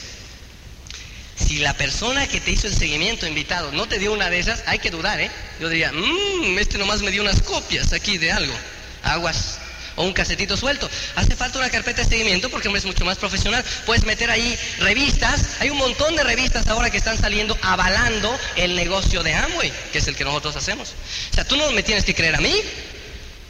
[1.35, 4.63] Si la persona que te hizo el seguimiento invitado no te dio una de esas,
[4.65, 5.29] hay que dudar, ¿eh?
[5.59, 8.53] Yo diría, mmm, este nomás me dio unas copias aquí de algo.
[9.03, 9.59] Aguas
[9.97, 10.89] o un casetito suelto.
[11.15, 13.63] Hace falta una carpeta de seguimiento porque es mucho más profesional.
[13.86, 15.57] Puedes meter ahí revistas.
[15.60, 19.97] Hay un montón de revistas ahora que están saliendo avalando el negocio de Amway, que
[19.97, 20.93] es el que nosotros hacemos.
[21.31, 22.55] O sea, tú no me tienes que creer a mí.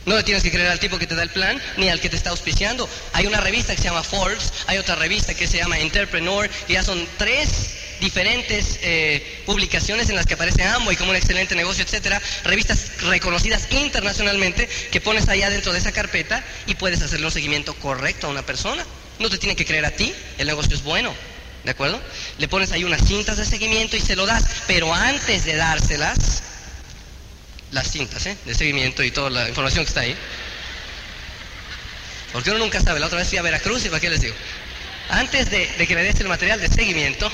[0.05, 2.09] No le tienes que creer al tipo que te da el plan ni al que
[2.09, 2.89] te está auspiciando.
[3.11, 6.73] Hay una revista que se llama Forbes, hay otra revista que se llama Entrepreneur, y
[6.73, 11.83] ya son tres diferentes eh, publicaciones en las que aparece Amway como un excelente negocio,
[11.83, 17.31] etcétera, revistas reconocidas internacionalmente que pones allá dentro de esa carpeta y puedes hacerle un
[17.31, 18.85] seguimiento correcto a una persona.
[19.19, 21.13] No te tiene que creer a ti, el negocio es bueno,
[21.63, 21.99] ¿de acuerdo?
[22.37, 26.43] Le pones ahí unas cintas de seguimiento y se lo das, pero antes de dárselas,
[27.71, 28.37] las cintas ¿eh?
[28.45, 30.15] de seguimiento y toda la información que está ahí,
[32.31, 34.35] porque uno nunca sabe, la otra vez fui a Veracruz y para qué les digo,
[35.09, 37.31] antes de, de que le des el material de seguimiento,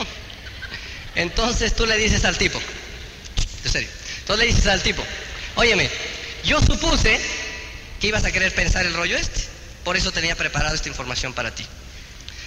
[1.15, 2.59] entonces tú le dices al tipo,
[3.65, 5.03] en serio, entonces le dices al tipo,
[5.55, 5.89] óyeme,
[6.43, 7.19] yo supuse
[7.99, 9.41] que ibas a querer pensar el rollo este,
[9.83, 11.65] por eso tenía preparado esta información para ti.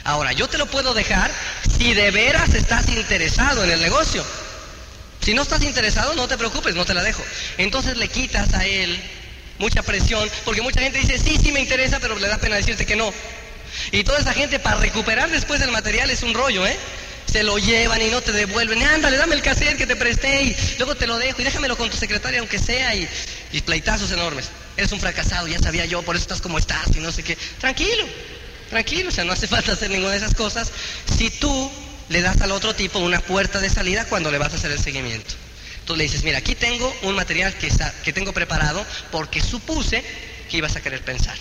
[0.05, 1.31] Ahora, yo te lo puedo dejar
[1.79, 4.25] si de veras estás interesado en el negocio.
[5.21, 7.25] Si no estás interesado, no te preocupes, no te la dejo.
[7.59, 8.97] Entonces le quitas a él
[9.59, 12.87] mucha presión, porque mucha gente dice, sí, sí me interesa, pero le da pena decirte
[12.87, 13.13] que no.
[13.91, 16.77] Y toda esa gente para recuperar después del material es un rollo, ¿eh?
[17.31, 18.83] Se lo llevan y no te devuelven.
[18.83, 21.91] Ándale, dame el cassette que te presté y luego te lo dejo y déjamelo con
[21.91, 23.09] tu secretaria aunque sea y,
[23.53, 24.51] y pleitazos enormes.
[24.77, 27.37] Eres un fracasado, ya sabía yo, por eso estás como estás y no sé qué.
[27.59, 28.07] Tranquilo,
[28.71, 30.71] tranquilo, o sea, no hace falta hacer ninguna de esas cosas
[31.17, 31.71] si tú
[32.09, 34.79] le das al otro tipo una puerta de salida cuando le vas a hacer el
[34.79, 35.35] seguimiento.
[35.85, 37.71] Tú le dices, mira, aquí tengo un material que,
[38.05, 40.03] que tengo preparado porque supuse
[40.51, 41.37] que ibas a querer pensar.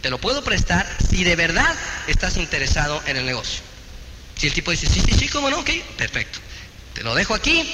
[0.00, 1.74] Te lo puedo prestar si de verdad
[2.06, 3.69] estás interesado en el negocio.
[4.40, 5.68] Si el tipo dice, sí, sí, sí, cómo no, ok,
[5.98, 6.38] perfecto.
[6.94, 7.70] Te lo dejo aquí.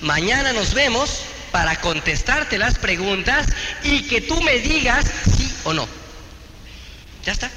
[0.00, 1.20] Mañana nos vemos
[1.52, 3.46] para contestarte las preguntas
[3.84, 5.06] y que tú me digas
[5.36, 5.86] sí o no.
[7.24, 7.48] Ya está.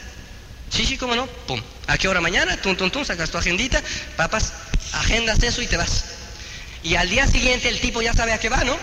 [0.69, 1.25] Sí, sí, cómo no.
[1.25, 1.59] Pum.
[1.87, 2.55] ¿A qué hora mañana?
[2.57, 3.81] Tum, tum, tum, sacas tu agendita,
[4.17, 4.53] papas,
[4.91, 6.05] agendas eso y te vas.
[6.83, 8.77] Y al día siguiente el tipo ya sabe a qué va, ¿no?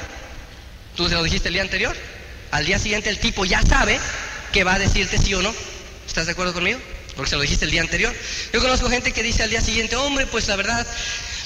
[0.97, 1.97] Tú se lo dijiste el día anterior.
[2.51, 4.01] Al día siguiente el tipo ya sabe
[4.53, 5.55] que va a decirte sí o no.
[6.09, 6.81] ¿Estás de acuerdo conmigo?
[7.21, 8.15] Porque se lo dijiste el día anterior.
[8.51, 10.87] Yo conozco gente que dice al día siguiente, hombre, pues la verdad,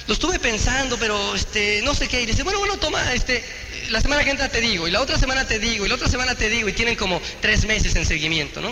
[0.07, 2.23] lo estuve pensando, pero este, no sé qué.
[2.23, 3.43] Y dice, bueno, bueno, toma, este,
[3.89, 6.07] la semana que entra te digo, y la otra semana te digo, y la otra
[6.07, 8.69] semana te digo, y tienen como tres meses en seguimiento, ¿no?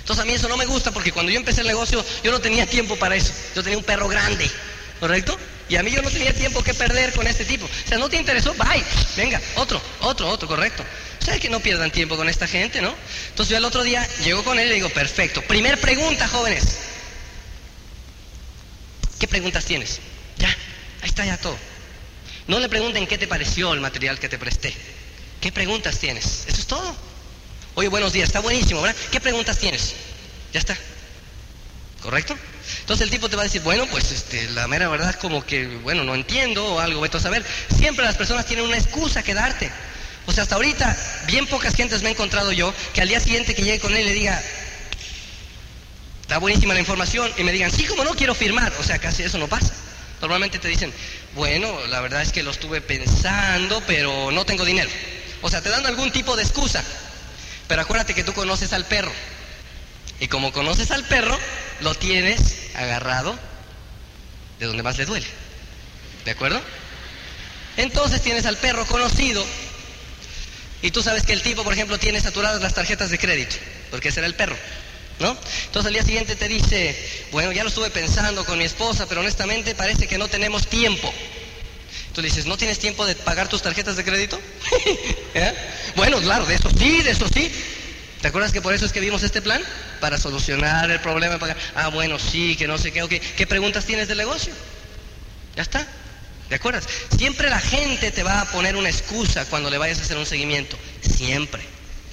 [0.00, 2.40] Entonces a mí eso no me gusta porque cuando yo empecé el negocio yo no
[2.40, 3.32] tenía tiempo para eso.
[3.54, 4.50] Yo tenía un perro grande,
[4.98, 5.38] ¿correcto?
[5.68, 7.66] Y a mí yo no tenía tiempo que perder con este tipo.
[7.66, 8.82] O sea, no te interesó, bye,
[9.16, 10.84] venga, otro, otro, otro, correcto.
[11.22, 12.92] O sea, que no pierdan tiempo con esta gente, ¿no?
[13.28, 15.40] Entonces yo el otro día llego con él y le digo, perfecto.
[15.42, 16.78] Primer pregunta, jóvenes.
[19.20, 20.00] ¿Qué preguntas tienes?
[20.36, 21.56] Ya, ahí está ya todo.
[22.48, 24.74] No le pregunten qué te pareció el material que te presté.
[25.40, 26.44] ¿Qué preguntas tienes?
[26.48, 26.96] Eso es todo.
[27.76, 29.00] Oye, buenos días, está buenísimo, ¿verdad?
[29.12, 29.94] ¿Qué preguntas tienes?
[30.52, 30.76] Ya está.
[32.02, 32.36] ¿Correcto?
[32.80, 35.46] Entonces el tipo te va a decir, bueno, pues este, la mera verdad es como
[35.46, 37.44] que, bueno, no entiendo o algo, vete a saber.
[37.76, 39.70] Siempre las personas tienen una excusa que darte.
[40.26, 40.96] O sea, hasta ahorita,
[41.26, 44.04] bien pocas gentes me he encontrado yo que al día siguiente que llegue con él
[44.04, 44.40] le diga,
[46.22, 48.72] está buenísima la información, y me digan, sí, como no quiero firmar.
[48.78, 49.74] O sea, casi eso no pasa.
[50.20, 50.92] Normalmente te dicen,
[51.34, 54.88] bueno, la verdad es que lo estuve pensando, pero no tengo dinero.
[55.42, 56.82] O sea, te dan algún tipo de excusa.
[57.66, 59.12] Pero acuérdate que tú conoces al perro.
[60.20, 61.36] Y como conoces al perro,
[61.80, 63.36] lo tienes agarrado
[64.60, 65.26] de donde más le duele.
[66.24, 66.60] ¿De acuerdo?
[67.76, 69.44] Entonces tienes al perro conocido
[70.82, 73.56] y tú sabes que el tipo, por ejemplo, tiene saturadas las tarjetas de crédito,
[73.90, 74.56] porque ese era el perro.
[75.20, 75.38] ¿No?
[75.66, 76.96] Entonces al día siguiente te dice,
[77.30, 81.12] bueno, ya lo estuve pensando con mi esposa, pero honestamente parece que no tenemos tiempo.
[82.12, 84.40] Tú dices, ¿no tienes tiempo de pagar tus tarjetas de crédito?
[85.34, 85.54] ¿Eh?
[85.94, 87.52] Bueno, claro, de eso sí, de eso sí.
[88.20, 89.62] ¿Te acuerdas que por eso es que vimos este plan?
[90.00, 91.38] Para solucionar el problema.
[91.38, 91.56] Pagar.
[91.74, 94.52] Ah, bueno, sí, que no sé qué, ¿Qué preguntas tienes del negocio?
[95.56, 95.86] Ya está.
[96.52, 96.86] ¿De acuerdas?
[97.16, 100.26] Siempre la gente te va a poner una excusa cuando le vayas a hacer un
[100.26, 100.76] seguimiento.
[101.00, 101.62] Siempre.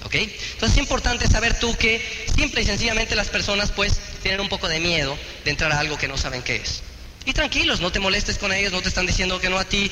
[0.02, 0.14] ¿Ok?
[0.14, 2.02] Entonces es importante saber tú que
[2.34, 5.14] simple y sencillamente las personas pues tienen un poco de miedo
[5.44, 6.80] de entrar a algo que no saben qué es.
[7.26, 9.90] Y tranquilos, no te molestes con ellos, no te están diciendo que no a ti,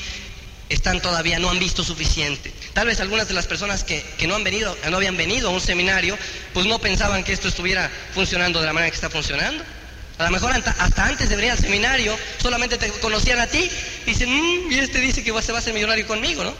[0.69, 2.51] están todavía, no han visto suficiente.
[2.73, 5.51] Tal vez algunas de las personas que, que, no han venido, no habían venido a
[5.51, 6.17] un seminario,
[6.55, 9.63] pues no pensaban que esto estuviera funcionando de la manera que está funcionando.
[10.19, 13.71] A lo mejor hasta antes de venir al seminario solamente te conocían a ti
[14.05, 16.53] y dicen, mmm, y este dice que se va a ser millonario conmigo, ¿no?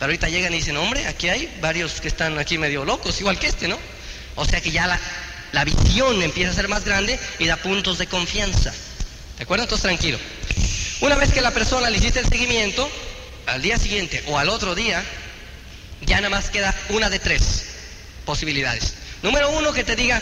[0.00, 3.38] Pero ahorita llegan y dicen, hombre, aquí hay varios que están aquí medio locos, igual
[3.38, 3.78] que este, ¿no?
[4.34, 4.98] O sea que ya la,
[5.52, 8.72] la visión empieza a ser más grande y da puntos de confianza.
[9.36, 9.62] ¿De acuerdo?
[9.62, 10.18] Entonces tranquilo.
[11.00, 12.90] Una vez que la persona le hiciste el seguimiento,
[13.46, 15.04] al día siguiente o al otro día,
[16.04, 17.66] ya nada más queda una de tres
[18.24, 18.94] posibilidades.
[19.22, 20.20] Número uno, que te diga,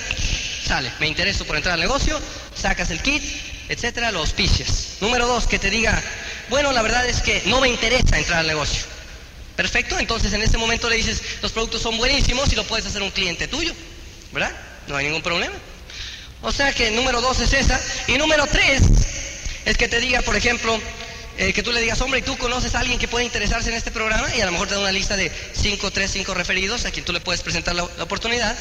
[1.01, 2.19] me intereso por entrar al negocio,
[2.55, 3.23] sacas el kit,
[3.69, 4.97] etcétera, lo auspicias.
[5.01, 6.01] Número dos, que te diga,
[6.49, 8.83] bueno, la verdad es que no me interesa entrar al negocio.
[9.57, 13.03] Perfecto, entonces en este momento le dices, los productos son buenísimos y lo puedes hacer
[13.03, 13.75] un cliente tuyo,
[14.33, 14.53] ¿verdad?
[14.89, 15.55] No hay ningún problema.
[16.41, 17.81] O sea que número dos es esa.
[18.09, 18.83] Y número tres
[19.65, 20.81] es que te diga, por ejemplo,
[21.39, 23.77] eh, que tú le digas, hombre, ¿y tú conoces a alguien que puede interesarse en
[23.77, 24.35] este programa?
[24.35, 27.05] Y a lo mejor te da una lista de cinco, tres, cinco referidos a quien
[27.05, 28.57] tú le puedes presentar la oportunidad.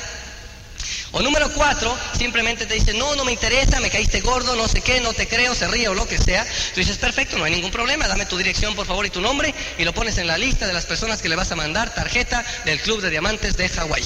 [1.13, 4.81] O número cuatro, simplemente te dice, no, no me interesa, me caíste gordo, no sé
[4.81, 6.45] qué, no te creo, se ríe o lo que sea.
[6.73, 9.53] Tú dices, perfecto, no hay ningún problema, dame tu dirección por favor y tu nombre
[9.77, 12.45] y lo pones en la lista de las personas que le vas a mandar tarjeta
[12.65, 14.03] del Club de Diamantes de Hawái.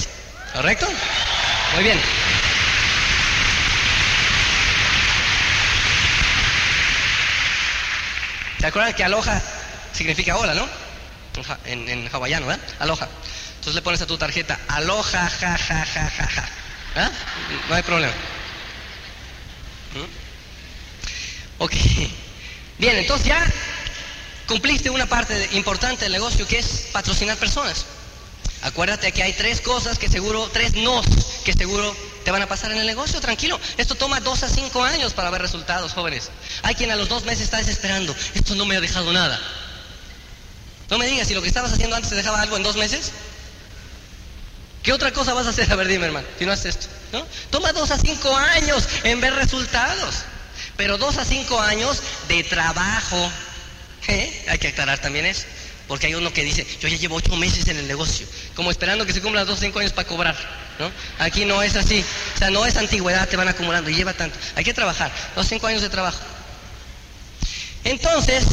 [0.52, 0.88] ¿Correcto?
[1.74, 2.00] Muy bien.
[8.58, 9.40] ¿Se acuerdan que aloha
[9.92, 10.66] significa hola, no?
[11.66, 12.64] En, en hawaiano, ¿verdad?
[12.80, 13.06] Aloha.
[13.56, 16.48] Entonces le pones a tu tarjeta, aloha, ja, ja, ja, ja, ja.
[16.96, 17.10] ¿Ah?
[17.68, 18.12] No hay problema.
[19.94, 21.62] ¿Mm?
[21.62, 21.72] Ok.
[22.78, 23.46] Bien, entonces ya
[24.46, 27.86] cumpliste una parte importante del negocio que es patrocinar personas.
[28.62, 31.06] Acuérdate que hay tres cosas que seguro, tres nos
[31.44, 31.94] que seguro
[32.24, 33.60] te van a pasar en el negocio, tranquilo.
[33.76, 36.30] Esto toma dos a cinco años para ver resultados, jóvenes.
[36.62, 38.16] Hay quien a los dos meses está desesperando.
[38.34, 39.38] Esto no me ha dejado nada.
[40.88, 43.12] No me digas si lo que estabas haciendo antes te dejaba algo en dos meses.
[44.86, 45.70] ¿Qué otra cosa vas a hacer?
[45.72, 46.86] A ver, dime, hermano, si no haces esto.
[47.12, 47.26] ¿no?
[47.50, 50.22] Toma dos a cinco años en ver resultados.
[50.76, 53.32] Pero dos a cinco años de trabajo.
[54.06, 54.46] ¿Eh?
[54.48, 55.42] Hay que aclarar también eso.
[55.88, 59.04] Porque hay uno que dice, yo ya llevo ocho meses en el negocio, como esperando
[59.04, 60.36] que se cumplan dos o cinco años para cobrar.
[60.78, 60.88] ¿no?
[61.18, 62.04] Aquí no es así.
[62.36, 64.38] O sea, no es antigüedad, te van acumulando y lleva tanto.
[64.54, 65.10] Hay que trabajar.
[65.34, 66.20] Dos o cinco años de trabajo.
[67.82, 68.44] Entonces,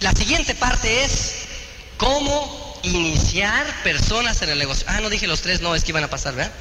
[0.00, 1.32] la siguiente parte es
[1.98, 4.86] cómo iniciar personas en el negocio.
[4.88, 6.52] Ah, no dije los tres no, es que iban a pasar, ¿verdad?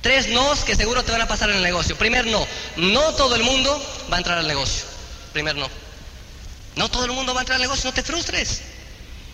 [0.00, 1.96] Tres nos que seguro te van a pasar en el negocio.
[1.96, 2.46] Primer no,
[2.76, 4.84] no todo el mundo va a entrar al negocio.
[5.32, 5.68] Primer no.
[6.76, 8.62] No todo el mundo va a entrar al negocio, no te frustres.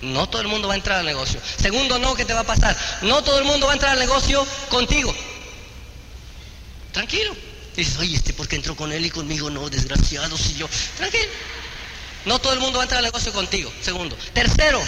[0.02, 1.40] No todo el mundo va a entrar al negocio.
[1.60, 2.76] Segundo, no, ¿qué te va a pasar?
[3.02, 5.14] No todo el mundo va a entrar al negocio contigo.
[6.92, 7.36] Tranquilo.
[7.76, 10.68] Dices, oye, este porque entró con él y conmigo no, desgraciado, si yo.
[10.96, 11.30] Tranquilo.
[12.24, 13.72] No todo el mundo va a entrar al negocio contigo.
[13.82, 14.16] Segundo.
[14.32, 14.82] Tercero,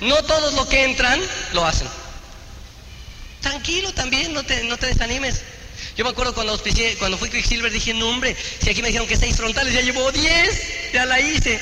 [0.00, 1.20] no todos los que entran
[1.52, 1.88] lo hacen.
[3.40, 5.42] Tranquilo también, no te, no te desanimes.
[5.96, 6.60] Yo me acuerdo cuando,
[6.98, 10.10] cuando fui Quicksilver, dije, no hombre, si aquí me dijeron que seis frontales, ya llevo
[10.12, 11.60] diez, ya la hice.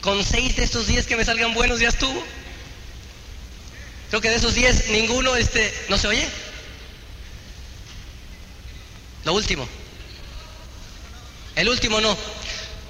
[0.00, 2.22] Con seis de estos diez que me salgan buenos ya estuvo.
[4.10, 6.28] Creo que de esos diez ninguno este, no se oye.
[9.24, 9.68] Lo último.
[11.56, 12.16] El último no.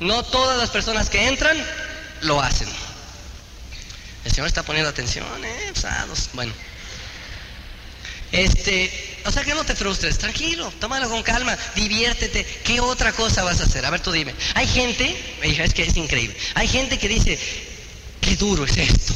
[0.00, 1.56] No todas las personas que entran
[2.20, 2.68] lo hacen.
[4.26, 5.72] El Señor está poniendo atención, ¿eh?
[6.32, 6.52] Bueno.
[8.32, 12.44] Este, o sea que no te frustres, tranquilo, tómalo con calma, diviértete.
[12.64, 13.86] ¿Qué otra cosa vas a hacer?
[13.86, 14.34] A ver, tú dime.
[14.54, 16.36] Hay gente, hija, es que es increíble.
[16.54, 17.38] Hay gente que dice,
[18.20, 19.14] qué duro es esto.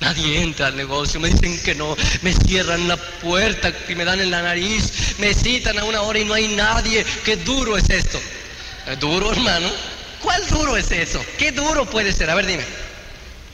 [0.00, 4.20] Nadie entra al negocio, me dicen que no, me cierran la puerta y me dan
[4.20, 7.06] en la nariz, me citan a una hora y no hay nadie.
[7.24, 8.20] Qué duro es esto.
[8.86, 9.70] ¿Es duro, hermano?
[10.20, 11.24] ¿Cuál duro es eso?
[11.38, 12.28] ¿Qué duro puede ser?
[12.28, 12.85] A ver, dime.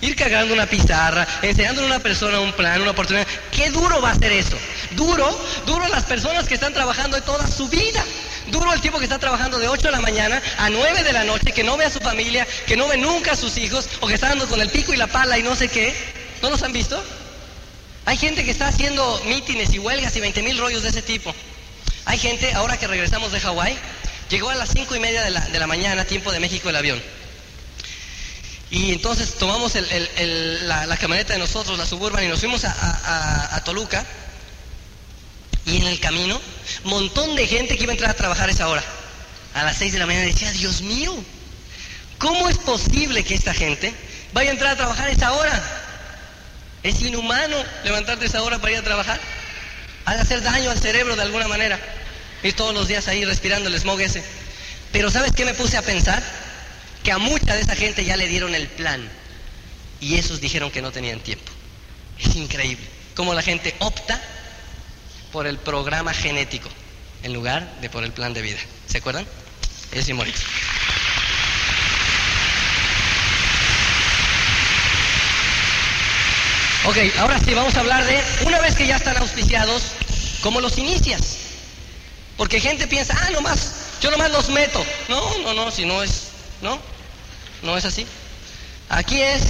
[0.02, 3.26] Ir cagando una pizarra, enseñándole a una persona un plan, una oportunidad.
[3.52, 4.58] ¿Qué duro va a ser eso?
[4.90, 5.26] Duro,
[5.64, 8.04] duro las personas que están trabajando toda su vida.
[8.48, 11.22] Duro el tiempo que está trabajando de 8 de la mañana a 9 de la
[11.22, 14.08] noche, que no ve a su familia, que no ve nunca a sus hijos, o
[14.08, 15.94] que está dando con el pico y la pala y no sé qué.
[16.42, 17.00] ¿No los han visto?
[18.04, 21.32] Hay gente que está haciendo mítines y huelgas y 20 mil rollos de ese tipo.
[22.06, 23.78] Hay gente, ahora que regresamos de Hawái,
[24.28, 26.74] llegó a las 5 y media de la, de la mañana, tiempo de México, el
[26.74, 27.00] avión.
[28.72, 34.02] Y entonces tomamos la, camioneta de nosotros, la Suburban, y nos fuimos a, Toluca.
[35.66, 36.40] Y en el camino,
[36.84, 38.82] montón de gente que iba a entrar a trabajar esa hora.
[39.52, 41.14] A las 6 de la mañana decía, Dios mío,
[42.16, 43.92] ¿cómo es posible que esta gente
[44.32, 45.62] vaya a entrar a trabajar a esa hora?
[46.82, 49.20] Es inhumano levantarte esa hora para ir a trabajar.
[50.06, 51.78] Ha de hacer daño al cerebro de alguna manera.
[52.42, 54.24] Ir todos los días ahí respirando el smog ese.
[54.92, 56.22] Pero ¿sabes qué me puse a pensar?
[57.02, 59.08] Que a mucha de esa gente ya le dieron el plan
[60.00, 61.50] y esos dijeron que no tenían tiempo.
[62.18, 62.84] Es increíble
[63.14, 64.20] cómo la gente opta
[65.32, 66.68] por el programa genético
[67.22, 68.58] en lugar de por el plan de vida.
[68.86, 69.26] ¿Se acuerdan?
[69.92, 70.38] Es simbólico.
[76.84, 79.84] Ok, ahora sí, vamos a hablar de, una vez que ya están auspiciados,
[80.40, 81.36] ¿cómo los inicias?
[82.36, 84.84] Porque gente piensa, ah, nomás, yo nomás los meto.
[85.08, 86.31] No, no, no, si no es,
[86.62, 86.80] ¿no?
[87.62, 88.06] ¿No es así?
[88.88, 89.42] Aquí es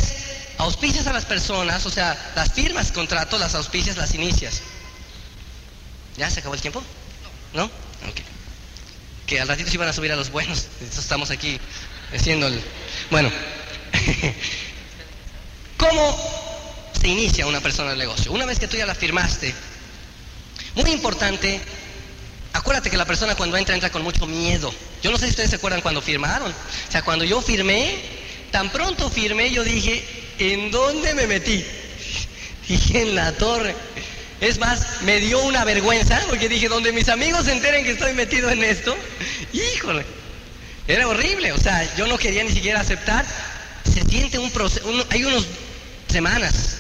[0.59, 4.63] auspicias a las personas, o sea, las firmas contratos, las auspicias, las inicias.
[6.17, 6.83] ¿Ya se acabó el tiempo?
[7.55, 7.65] ¿No?
[7.65, 8.21] Ok.
[9.27, 10.67] Que al ratito se iban a subir a los buenos.
[10.81, 11.59] estamos aquí
[12.15, 12.61] haciendo el...
[13.11, 13.31] Bueno.
[15.77, 16.17] ¿Cómo
[17.01, 18.33] se inicia una persona el negocio?
[18.33, 19.55] Una vez que tú ya la firmaste,
[20.77, 21.61] muy importante,
[22.53, 24.73] acuérdate que la persona cuando entra entra con mucho miedo.
[25.03, 26.51] Yo no sé si ustedes se acuerdan cuando firmaron.
[26.51, 27.97] O sea, cuando yo firmé,
[28.51, 30.05] tan pronto firmé, yo dije,
[30.39, 31.65] ¿en dónde me metí?
[32.69, 33.75] Dije, en la torre.
[34.41, 38.13] Es más, me dio una vergüenza porque dije, donde mis amigos se enteren que estoy
[38.13, 38.97] metido en esto,
[39.53, 40.05] híjole,
[40.89, 41.53] era horrible.
[41.53, 43.25] O sea, yo no quería ni siquiera aceptar.
[43.85, 45.47] Se siente un proceso, hay unos
[46.09, 46.77] semanas,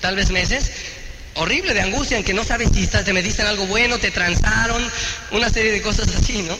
[0.00, 0.70] tal vez meses,
[1.34, 4.82] horrible de angustia en que no sabes si te metiste en algo bueno, te transaron,
[5.30, 6.56] una serie de cosas así, ¿no?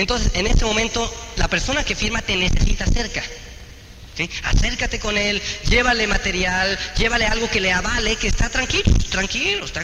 [0.00, 3.22] Entonces, en este momento, la persona que firma te necesita cerca.
[4.44, 9.80] Acércate con él, llévale material, llévale algo que le avale, que está tranquilo, tranquilo, está...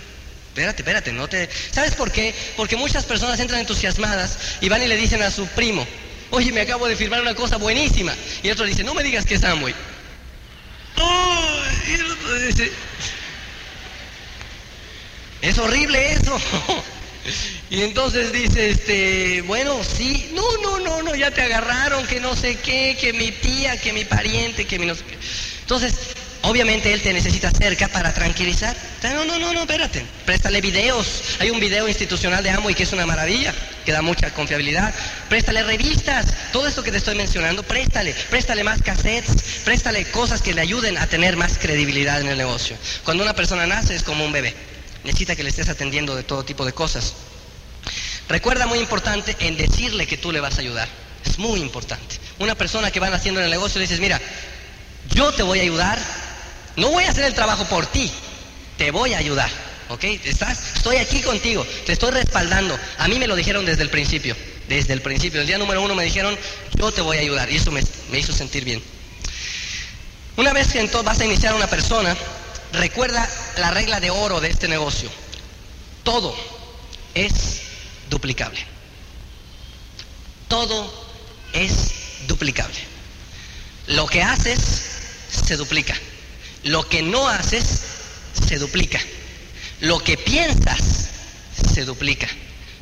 [0.49, 1.51] Espérate, espérate, no te...
[1.71, 2.35] ¿Sabes por qué?
[2.57, 5.87] Porque muchas personas entran entusiasmadas y van y le dicen a su primo,
[6.31, 8.15] oye, me acabo de firmar una cosa buenísima.
[8.43, 9.75] Y el otro dice, no me digas que es Amway.
[11.89, 12.73] y el otro dice,
[15.43, 16.41] es horrible eso.
[17.71, 22.37] Y entonces dice, este, bueno, sí, no, no, no, no, ya te agarraron, que no
[22.37, 25.17] sé qué, que mi tía, que mi pariente, que mi no sé qué.
[25.61, 25.95] Entonces,
[26.43, 28.77] obviamente él te necesita cerca para tranquilizar.
[29.03, 31.37] No, no, no, no, espérate, préstale videos.
[31.41, 33.53] Hay un video institucional de Amway que es una maravilla,
[33.85, 34.95] que da mucha confiabilidad.
[35.29, 40.55] Préstale revistas, todo esto que te estoy mencionando, préstale, préstale más cassettes, préstale cosas que
[40.55, 42.77] le ayuden a tener más credibilidad en el negocio.
[43.05, 44.55] Cuando una persona nace es como un bebé
[45.07, 47.15] necesita que le estés atendiendo de todo tipo de cosas.
[48.29, 50.89] Recuerda muy importante en decirle que tú le vas a ayudar.
[51.25, 52.17] Es muy importante.
[52.39, 54.21] Una persona que van haciendo en el negocio dices, mira,
[55.15, 55.99] yo te voy a ayudar,
[56.77, 58.11] no voy a hacer el trabajo por ti,
[58.77, 59.51] te voy a ayudar.
[59.89, 60.03] ¿Ok?
[60.03, 60.77] ¿Estás?
[60.77, 62.77] Estoy aquí contigo, te estoy respaldando.
[62.99, 64.37] A mí me lo dijeron desde el principio.
[64.69, 66.37] Desde el principio, el día número uno me dijeron,
[66.75, 67.51] yo te voy a ayudar.
[67.53, 68.83] Y eso me, me hizo sentir bien.
[70.37, 72.17] Una vez que entonces vas a iniciar una persona,
[72.73, 75.11] recuerda la regla de oro de este negocio.
[76.05, 76.35] Todo
[77.15, 77.63] es
[78.11, 78.65] duplicable.
[80.49, 80.93] Todo
[81.53, 81.73] es
[82.27, 82.79] duplicable.
[83.89, 84.61] Lo que haces
[85.31, 85.95] se duplica.
[86.65, 87.83] Lo que no haces
[88.47, 89.01] se duplica.
[89.81, 90.81] Lo que piensas
[91.73, 92.29] se duplica.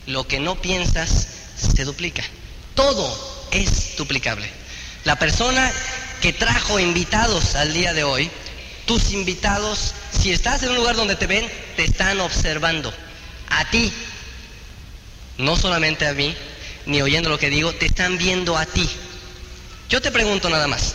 [0.06, 2.22] Lo que no piensas se duplica.
[2.74, 4.48] Todo es duplicable.
[5.04, 5.70] La persona
[6.20, 8.30] que trajo invitados al día de hoy,
[8.86, 12.92] tus invitados, si estás en un lugar donde te ven, te están observando.
[13.48, 13.92] A ti,
[15.38, 16.34] no solamente a mí,
[16.86, 18.88] ni oyendo lo que digo, te están viendo a ti.
[19.88, 20.94] Yo te pregunto nada más,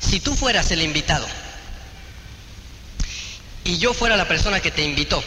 [0.00, 1.26] si tú fueras el invitado
[3.64, 5.22] y yo fuera la persona que te invitó,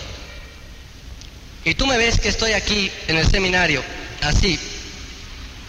[1.65, 3.83] y tú me ves que estoy aquí en el seminario,
[4.21, 4.59] así,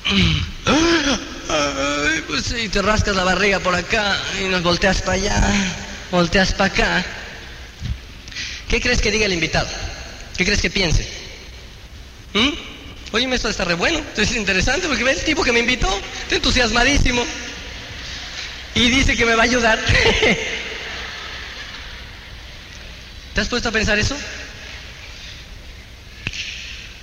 [2.27, 5.43] pues, y te rascas la barriga por acá y nos volteas para allá,
[6.11, 7.05] volteas para acá,
[8.69, 9.69] ¿qué crees que diga el invitado?
[10.37, 11.09] ¿Qué crees que piense?
[12.35, 12.51] ¿Mm?
[13.13, 15.89] Oye, esto está re bueno, esto es interesante porque ve el tipo que me invitó,
[16.23, 17.25] está entusiasmadísimo
[18.75, 19.79] y dice que me va a ayudar.
[23.35, 24.17] ¿Te has puesto a pensar eso?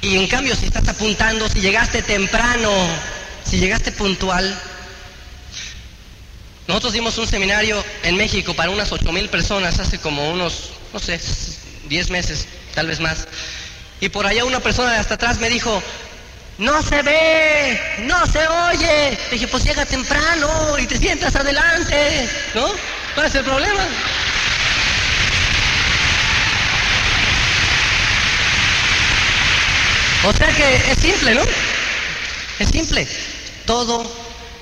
[0.01, 2.71] Y en cambio, si estás apuntando, si llegaste temprano,
[3.49, 4.57] si llegaste puntual,
[6.67, 10.99] nosotros dimos un seminario en México para unas ocho mil personas hace como unos, no
[10.99, 11.19] sé,
[11.87, 12.45] 10 meses,
[12.75, 13.27] tal vez más.
[14.01, 15.81] Y por allá una persona de hasta atrás me dijo,
[16.57, 19.17] no se ve, no se oye.
[19.31, 22.67] dije, pues llega temprano y te sientas adelante, ¿no?
[23.15, 23.87] ¿Cuál es el problema?
[30.25, 31.43] O sea que es simple, ¿no?
[32.59, 33.07] Es simple.
[33.67, 34.01] Todo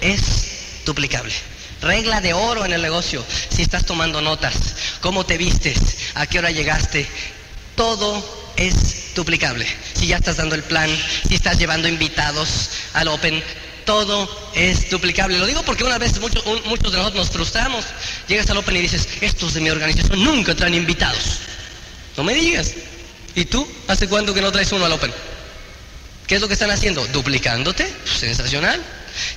[0.01, 1.31] es duplicable.
[1.79, 3.23] Regla de oro en el negocio.
[3.49, 4.55] Si estás tomando notas,
[4.99, 5.77] cómo te vistes,
[6.15, 7.07] a qué hora llegaste,
[7.75, 9.67] todo es duplicable.
[9.93, 10.89] Si ya estás dando el plan,
[11.27, 13.43] si estás llevando invitados al Open,
[13.85, 15.37] todo es duplicable.
[15.37, 17.85] Lo digo porque una vez muchos, de nosotros nos frustramos.
[18.27, 21.41] Llegas al Open y dices, estos de mi organización nunca traen invitados.
[22.17, 22.73] No me digas.
[23.35, 23.67] ¿Y tú?
[23.87, 25.13] ¿Hace cuánto que no traes uno al Open?
[26.27, 27.05] ¿Qué es lo que están haciendo?
[27.07, 27.91] Duplicándote.
[28.05, 28.81] Sensacional.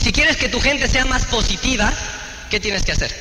[0.03, 1.93] Si quieres que tu gente sea más positiva,
[2.51, 3.14] ¿qué tienes que hacer?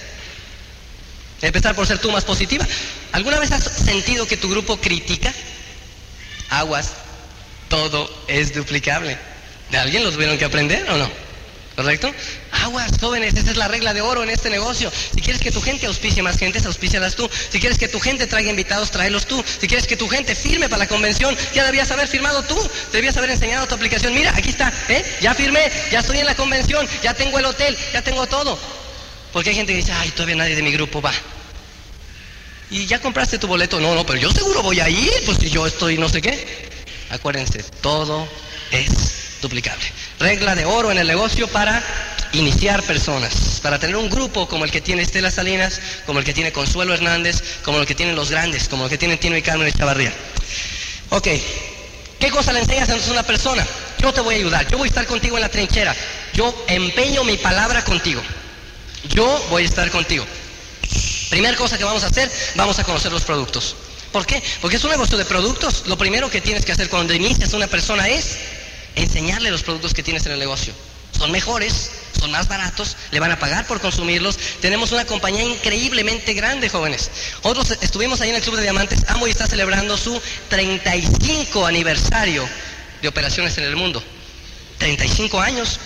[1.42, 2.66] Empezar por ser tú más positiva.
[3.12, 5.34] ¿Alguna vez has sentido que tu grupo critica?
[6.50, 6.94] Aguas,
[7.70, 9.18] todo es duplicable.
[9.70, 11.27] ¿De alguien lo tuvieron que aprender o no?
[11.78, 12.12] ¿Correcto?
[12.64, 14.92] Aguas, jóvenes, esa es la regla de oro en este negocio.
[15.14, 17.30] Si quieres que tu gente auspicie más gente, auspicialas tú.
[17.52, 19.46] Si quieres que tu gente traiga invitados, tráelos tú.
[19.62, 22.58] Si quieres que tu gente firme para la convención, ya debías haber firmado tú.
[22.92, 24.12] Debías haber enseñado tu aplicación.
[24.16, 25.06] Mira, aquí está, ¿eh?
[25.22, 28.58] Ya firmé, ya estoy en la convención, ya tengo el hotel, ya tengo todo.
[29.32, 31.14] Porque hay gente que dice, ay, todavía nadie de mi grupo va.
[32.72, 33.80] ¿Y ya compraste tu boleto?
[33.80, 36.44] No, no, pero yo seguro voy a ir, pues si yo estoy no sé qué.
[37.12, 38.28] Acuérdense, todo
[38.72, 39.86] es duplicable.
[40.20, 41.84] Regla de oro en el negocio para
[42.34, 46.34] iniciar personas, para tener un grupo como el que tiene Estela Salinas, como el que
[46.34, 49.42] tiene Consuelo Hernández, como el que tienen los grandes, como el que tienen Tino y
[49.42, 50.12] Carmen Chavarría.
[51.10, 51.28] Ok,
[52.20, 53.66] ¿qué cosa le enseñas a una persona?
[54.00, 55.96] Yo te voy a ayudar, yo voy a estar contigo en la trinchera,
[56.34, 58.22] yo empeño mi palabra contigo,
[59.10, 60.26] yo voy a estar contigo.
[61.30, 63.76] Primera cosa que vamos a hacer, vamos a conocer los productos.
[64.12, 64.42] ¿Por qué?
[64.62, 65.84] Porque es un negocio de productos.
[65.86, 68.38] Lo primero que tienes que hacer cuando inicias una persona es
[68.98, 70.74] enseñarle los productos que tienes en el negocio.
[71.18, 74.38] Son mejores, son más baratos, le van a pagar por consumirlos.
[74.62, 77.10] Tenemos una compañía increíblemente grande, jóvenes.
[77.42, 79.06] Otros estuvimos ahí en el Club de Diamantes.
[79.08, 80.20] Amo y está celebrando su
[80.50, 82.48] 35 aniversario
[83.02, 84.04] de operaciones en el mundo.
[84.78, 85.80] 35 años.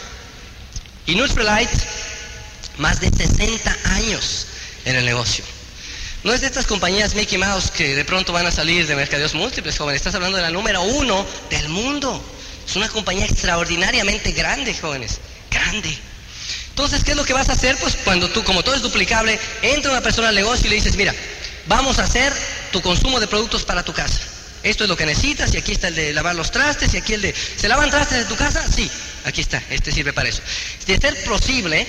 [1.06, 1.72] Y Nutrilite,
[2.78, 4.48] más de 60 años
[4.86, 5.44] en el negocio.
[6.24, 9.34] No es de estas compañías Mickey Mouse que de pronto van a salir de mercadeos
[9.34, 10.02] múltiples, jóvenes.
[10.02, 12.24] Estás hablando de la número uno del mundo.
[12.68, 15.20] Es una compañía extraordinariamente grande, jóvenes.
[15.50, 15.98] Grande.
[16.70, 17.78] Entonces, ¿qué es lo que vas a hacer?
[17.78, 20.96] Pues cuando tú, como todo es duplicable, entra una persona al negocio y le dices,
[20.96, 21.14] mira,
[21.68, 22.34] vamos a hacer
[22.72, 24.20] tu consumo de productos para tu casa.
[24.64, 27.14] Esto es lo que necesitas y aquí está el de lavar los trastes y aquí
[27.14, 27.36] el de...
[27.58, 28.64] ¿Se lavan trastes en tu casa?
[28.72, 28.90] Sí,
[29.26, 30.42] aquí está, este sirve para eso.
[30.86, 31.88] De ser posible,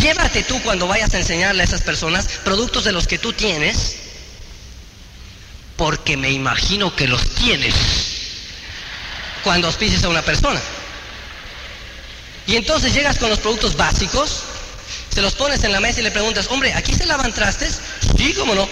[0.00, 3.96] Llévate tú cuando vayas a enseñarle a esas personas productos de los que tú tienes,
[5.76, 7.74] porque me imagino que los tienes
[9.46, 10.60] cuando auspices a una persona.
[12.48, 14.42] Y entonces llegas con los productos básicos,
[15.14, 17.78] se los pones en la mesa y le preguntas, hombre, ¿aquí se lavan trastes?
[18.18, 18.68] Sí, cómo no.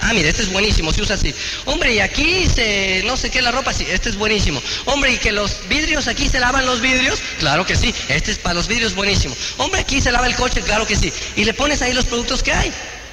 [0.00, 1.34] Ah, mire, este es buenísimo, se usa así.
[1.66, 4.62] Hombre, y aquí se, no sé qué, la ropa, sí, este es buenísimo.
[4.86, 8.38] Hombre, y que los vidrios, aquí se lavan los vidrios, claro que sí, este es
[8.38, 9.36] para los vidrios buenísimo.
[9.58, 11.12] Hombre, aquí se lava el coche, claro que sí.
[11.36, 12.72] Y le pones ahí los productos que hay.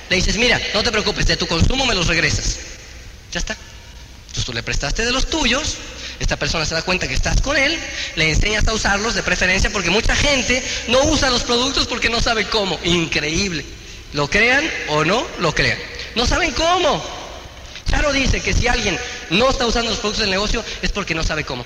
[0.10, 2.56] Le dices, mira, no te preocupes, de tu consumo me los regresas.
[3.34, 3.58] Ya está.
[4.28, 5.76] Entonces tú le prestaste de los tuyos,
[6.22, 7.78] esta persona se da cuenta que estás con él,
[8.16, 12.22] le enseñas a usarlos de preferencia porque mucha gente no usa los productos porque no
[12.22, 12.80] sabe cómo.
[12.84, 13.66] Increíble.
[14.14, 15.80] Lo crean o no lo crean.
[16.16, 17.04] No saben cómo.
[17.90, 19.00] Charo dice que si alguien
[19.32, 21.66] no está usando los productos del negocio es porque no sabe cómo.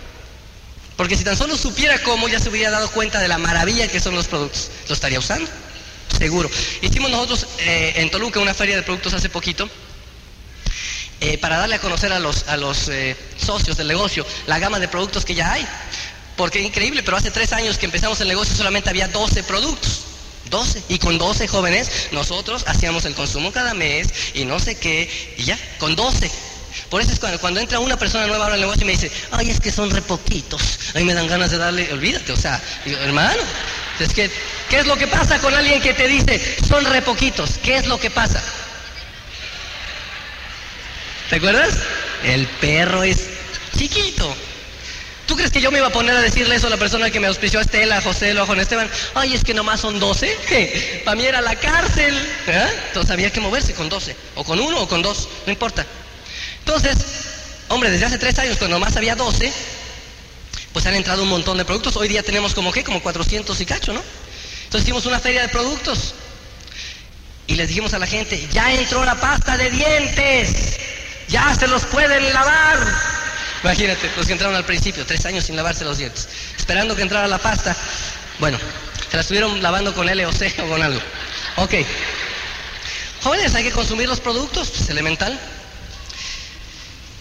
[0.95, 3.99] Porque si tan solo supiera cómo, ya se hubiera dado cuenta de la maravilla que
[3.99, 4.72] son los productos.
[4.88, 5.51] ¿Lo estaría usando?
[6.18, 6.49] Seguro.
[6.82, 9.70] Hicimos nosotros eh, en Toluca una feria de productos hace poquito.
[11.22, 14.80] Eh, para darle a conocer a los, a los eh, socios del negocio la gama
[14.80, 15.66] de productos que ya hay.
[16.36, 20.01] Porque es increíble, pero hace tres años que empezamos el negocio solamente había 12 productos.
[20.49, 20.84] 12.
[20.89, 25.43] Y con 12 jóvenes nosotros hacíamos el consumo cada mes y no sé qué, y
[25.43, 26.30] ya, con 12.
[26.89, 29.11] Por eso es cuando, cuando entra una persona nueva ahora al negocio y me dice,
[29.32, 30.80] ay, es que son re poquitos.
[30.93, 33.41] Ahí me dan ganas de darle, olvídate, o sea, hermano,
[33.99, 34.30] es que,
[34.70, 37.51] ¿qué es lo que pasa con alguien que te dice, son re poquitos?
[37.63, 38.43] ¿Qué es lo que pasa?
[41.30, 41.76] ¿Te acuerdas?
[42.24, 43.28] El perro es
[43.78, 44.36] chiquito.
[45.28, 47.20] ¿Tú crees que yo me iba a poner a decirle eso a la persona que
[47.20, 48.90] me auspició a Estela, a José, a Juan Esteban?
[49.16, 51.02] Ay, es que nomás son 12.
[51.06, 52.16] Para mí era la cárcel.
[52.48, 52.68] ¿Eh?
[52.88, 54.16] Entonces había que moverse con 12.
[54.36, 55.28] O con uno o con dos.
[55.48, 55.84] No importa.
[56.60, 56.96] Entonces,
[57.70, 59.52] hombre, desde hace tres años, cuando nomás había 12,
[60.74, 61.96] pues han entrado un montón de productos.
[61.96, 64.04] Hoy día tenemos como qué, como 400 y cacho, ¿no?
[64.66, 66.14] Entonces hicimos una feria de productos.
[67.48, 70.78] Y les dijimos a la gente, ya entró la pasta de dientes.
[71.28, 72.78] Ya se los pueden lavar.
[73.64, 77.28] Imagínate, los que entraron al principio, tres años sin lavarse los dientes, esperando que entrara
[77.28, 77.76] la pasta.
[78.40, 78.60] Bueno,
[79.10, 81.00] se la estuvieron lavando con LOC o con algo.
[81.58, 81.74] Ok.
[83.24, 85.40] Jóvenes, hay que consumir los productos, es elemental.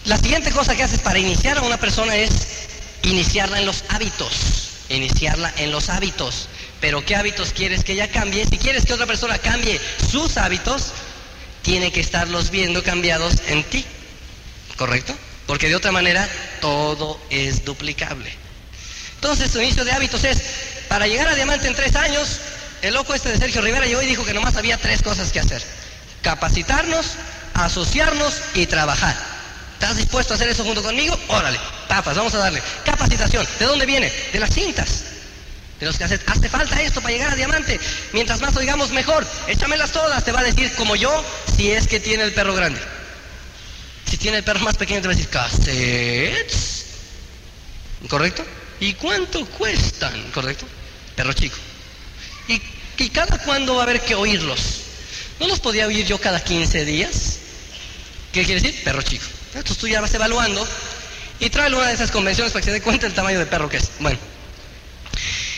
[0.05, 2.67] La siguiente cosa que haces para iniciar a una persona es
[3.01, 4.69] iniciarla en los hábitos.
[4.89, 6.47] Iniciarla en los hábitos.
[6.79, 8.45] Pero ¿qué hábitos quieres que ella cambie?
[8.45, 9.81] Si quieres que otra persona cambie
[10.11, 10.91] sus hábitos,
[11.63, 13.83] tiene que estarlos viendo cambiados en ti.
[14.77, 15.15] ¿Correcto?
[15.47, 16.27] Porque de otra manera
[16.59, 18.31] todo es duplicable.
[19.15, 20.41] Entonces su inicio de hábitos es,
[20.87, 22.39] para llegar a diamante en tres años,
[22.81, 25.39] el loco este de Sergio Rivera llegó y dijo que nomás había tres cosas que
[25.39, 25.61] hacer.
[26.21, 27.13] Capacitarnos,
[27.53, 29.15] asociarnos y trabajar.
[29.73, 31.17] ¿Estás dispuesto a hacer eso junto conmigo?
[31.27, 32.61] Órale, papas, vamos a darle.
[32.83, 34.11] Capacitación, ¿de dónde viene?
[34.33, 35.03] De las cintas.
[35.79, 37.79] De los que hace, hace falta esto para llegar a diamante.
[38.13, 41.23] Mientras más oigamos mejor, échamelas todas, te va a decir como yo,
[41.55, 42.79] si es que tiene el perro grande.
[44.15, 46.85] Si tiene el perro más pequeño te va a decir, cassettes.
[48.07, 48.45] ¿Correcto?
[48.79, 50.31] ¿Y cuánto cuestan?
[50.31, 50.65] ¿Correcto?
[51.17, 51.57] Perro chico.
[52.47, 54.83] ¿Y, cada cuándo va a haber que oírlos?
[55.37, 57.39] ¿No los podía oír yo cada 15 días?
[58.31, 58.85] ¿Qué quiere decir?
[58.85, 59.25] Perro chico.
[59.47, 60.65] Entonces tú ya vas evaluando
[61.41, 63.67] y tráele una de esas convenciones para que se dé cuenta del tamaño de perro
[63.67, 63.89] que es.
[63.99, 64.17] Bueno.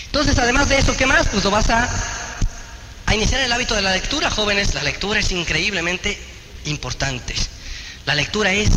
[0.08, 1.28] Entonces, además de eso, ¿qué más?
[1.28, 1.88] Pues lo vas a,
[3.06, 4.74] a iniciar el hábito de la lectura, jóvenes.
[4.74, 6.18] La lectura es increíblemente
[6.66, 7.36] importante.
[8.08, 8.70] La lectura es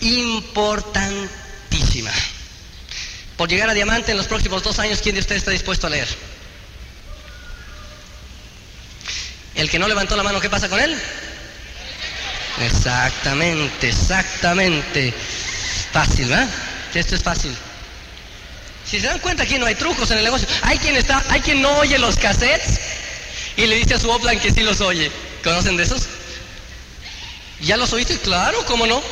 [0.00, 2.10] importantísima.
[3.36, 5.90] Por llegar a diamante en los próximos dos años, ¿quién de ustedes está dispuesto a
[5.90, 6.06] leer?
[9.56, 10.96] El que no levantó la mano, ¿qué pasa con él?
[12.60, 15.12] Exactamente, exactamente.
[15.92, 16.48] Fácil, ¿verdad?
[16.94, 17.52] Esto es fácil.
[18.88, 20.46] Si se dan cuenta aquí no hay trucos en el negocio.
[20.62, 22.78] Hay quien está, hay quien no oye los cassettes
[23.56, 25.10] y le dice a su upline que sí los oye.
[25.42, 26.19] ¿Conocen de esos?
[27.62, 28.18] ¿Ya los oíste?
[28.18, 29.02] Claro, ¿cómo no?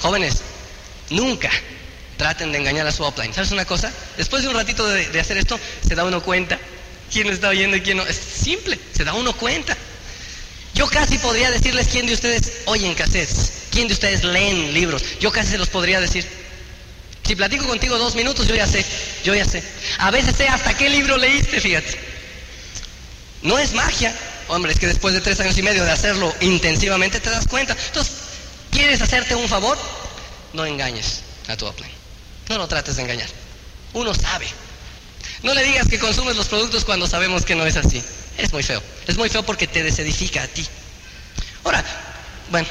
[0.00, 0.42] Jóvenes,
[1.10, 1.50] nunca
[2.16, 3.32] traten de engañar a su upline.
[3.32, 3.92] ¿Sabes una cosa?
[4.16, 6.58] Después de un ratito de, hacer esto, se da uno cuenta
[7.12, 8.06] quién está oyendo y quién no.
[8.06, 9.76] Es simple, se da uno cuenta.
[10.74, 15.02] Yo casi podría decirles quién de ustedes oyen cassettes, quién de ustedes leen libros.
[15.20, 16.26] Yo casi se los podría decir.
[17.26, 18.84] Si platico contigo dos minutos, yo ya sé,
[19.24, 19.62] yo ya sé.
[19.98, 21.98] A veces sé hasta qué libro leíste, fíjate.
[23.42, 24.14] No es magia.
[24.50, 27.76] Hombre, es que después de tres años y medio de hacerlo intensivamente te das cuenta.
[27.86, 28.12] Entonces,
[28.72, 29.78] ¿quieres hacerte un favor?
[30.52, 31.92] No engañes a tu upline.
[32.48, 33.28] No lo trates de engañar.
[33.92, 34.48] Uno sabe.
[35.44, 38.02] No le digas que consumes los productos cuando sabemos que no es así.
[38.38, 38.82] Es muy feo.
[39.06, 40.66] Es muy feo porque te desedifica a ti.
[41.62, 41.84] Ahora,
[42.50, 42.66] bueno.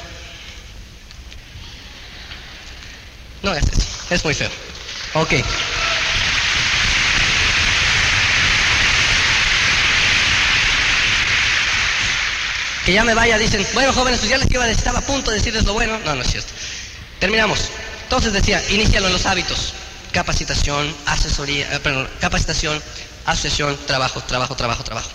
[3.41, 3.87] No es así.
[4.09, 4.49] Es muy feo.
[5.13, 5.33] Ok.
[12.89, 15.29] Que ya me vaya, dicen, bueno jóvenes, pues ya les iba a estaba a punto
[15.29, 15.99] de decirles lo bueno.
[16.05, 16.51] No, no es cierto.
[17.19, 17.59] Terminamos.
[18.01, 19.75] Entonces decía, inicialo en los hábitos.
[20.11, 22.81] Capacitación, asesoría, eh, perdón, capacitación,
[23.27, 25.11] asociación, trabajo, trabajo, trabajo, trabajo.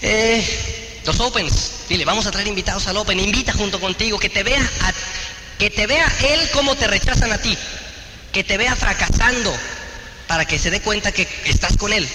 [0.00, 4.44] Eh, los opens, dile, vamos a traer invitados al open, invita junto contigo, que te
[4.44, 4.62] vea,
[5.58, 7.58] que te vea él cómo te rechazan a ti,
[8.30, 9.52] que te vea fracasando,
[10.28, 12.08] para que se dé cuenta que estás con él,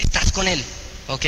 [0.00, 0.64] estás con él,
[1.06, 1.26] ¿ok?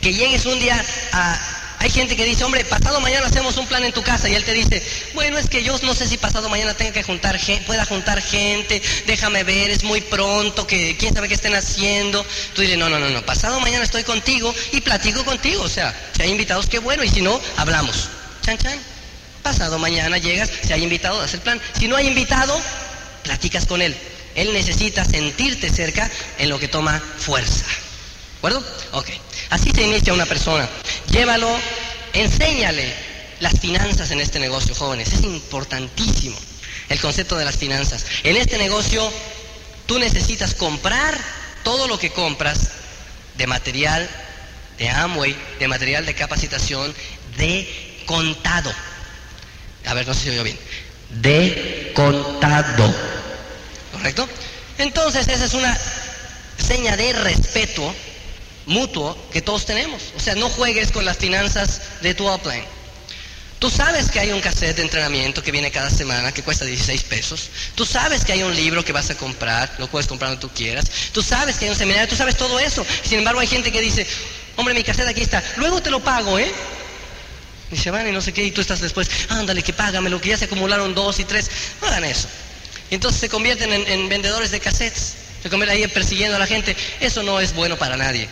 [0.00, 3.82] Que llegues un día a, hay gente que dice, hombre, pasado mañana hacemos un plan
[3.82, 4.80] en tu casa y él te dice,
[5.14, 8.22] bueno, es que yo no sé si pasado mañana tenga que juntar gente, pueda juntar
[8.22, 12.24] gente, déjame ver, es muy pronto, que quién sabe qué estén haciendo.
[12.54, 15.92] Tú dices, no, no, no, no, pasado mañana estoy contigo y platico contigo, o sea,
[16.14, 18.10] si hay invitados, qué bueno, y si no, hablamos.
[18.42, 18.78] Chan, chan.
[19.42, 21.60] Pasado mañana llegas, si hay invitado, das el plan.
[21.76, 22.56] Si no hay invitado,
[23.24, 23.96] platicas con él.
[24.36, 26.08] Él necesita sentirte cerca
[26.38, 27.66] en lo que toma fuerza.
[27.66, 28.64] ¿De acuerdo?
[28.92, 29.08] Ok.
[29.52, 30.66] Así se inicia una persona.
[31.10, 31.46] Llévalo,
[32.14, 32.90] enséñale
[33.40, 35.12] las finanzas en este negocio, jóvenes.
[35.12, 36.38] Es importantísimo
[36.88, 38.06] el concepto de las finanzas.
[38.22, 39.12] En este negocio
[39.84, 41.14] tú necesitas comprar
[41.64, 42.70] todo lo que compras
[43.36, 44.08] de material
[44.78, 46.94] de Amway, de material de capacitación,
[47.36, 48.72] de contado.
[49.84, 50.58] A ver, no sé si oigo bien.
[51.10, 52.90] De contado.
[53.92, 54.26] ¿Correcto?
[54.78, 55.78] Entonces esa es una
[56.56, 57.94] seña de respeto
[58.66, 60.12] mutuo que todos tenemos.
[60.16, 62.64] O sea, no juegues con las finanzas de tu upline.
[63.62, 67.04] Tú sabes que hay un cassette de entrenamiento que viene cada semana que cuesta 16
[67.04, 67.48] pesos.
[67.76, 70.52] Tú sabes que hay un libro que vas a comprar, lo puedes comprar donde tú
[70.52, 70.86] quieras.
[71.12, 72.84] Tú sabes que hay un seminario, tú sabes todo eso.
[73.04, 74.04] Sin embargo, hay gente que dice,
[74.56, 76.52] hombre, mi cassette aquí está, luego te lo pago, ¿eh?
[77.70, 80.30] Y se van y no sé qué, y tú estás después, ándale, que págame, que
[80.30, 81.48] ya se acumularon dos y tres.
[81.80, 82.26] No hagan eso.
[82.90, 85.14] Y entonces se convierten en, en vendedores de cassettes.
[85.40, 86.76] Se convierten ahí persiguiendo a la gente.
[86.98, 88.28] Eso no es bueno para nadie.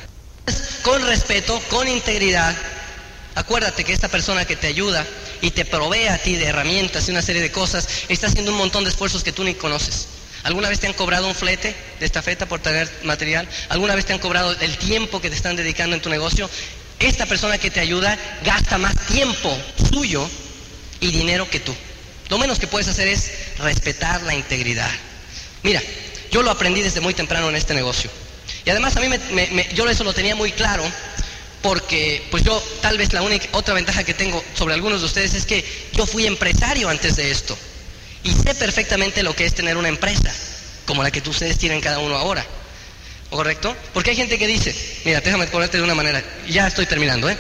[0.83, 2.57] Con respeto, con integridad,
[3.35, 5.07] acuérdate que esta persona que te ayuda
[5.43, 8.59] y te provee a ti de herramientas y una serie de cosas, está haciendo un
[8.59, 10.07] montón de esfuerzos que tú ni conoces.
[10.43, 13.47] ¿Alguna vez te han cobrado un flete de esta feta por tener material?
[13.69, 16.49] ¿Alguna vez te han cobrado el tiempo que te están dedicando en tu negocio?
[16.99, 19.57] Esta persona que te ayuda gasta más tiempo
[19.93, 20.29] suyo
[21.01, 21.75] y dinero que tú.
[22.31, 24.91] Lo menos que puedes hacer es respetar la integridad.
[25.63, 25.83] Mira,
[26.31, 28.11] yo lo aprendí desde muy temprano en este negocio.
[28.65, 30.85] Y además a mí me, yo eso lo tenía muy claro
[31.63, 35.35] porque pues yo tal vez la única otra ventaja que tengo sobre algunos de ustedes
[35.35, 37.57] es que yo fui empresario antes de esto
[38.23, 40.33] y sé perfectamente lo que es tener una empresa
[40.87, 42.45] como la que ustedes tienen cada uno ahora.
[43.31, 43.77] ¿Correcto?
[43.95, 47.39] Porque hay gente que dice, mira, déjame ponerte de una manera, ya estoy terminando, ¿eh?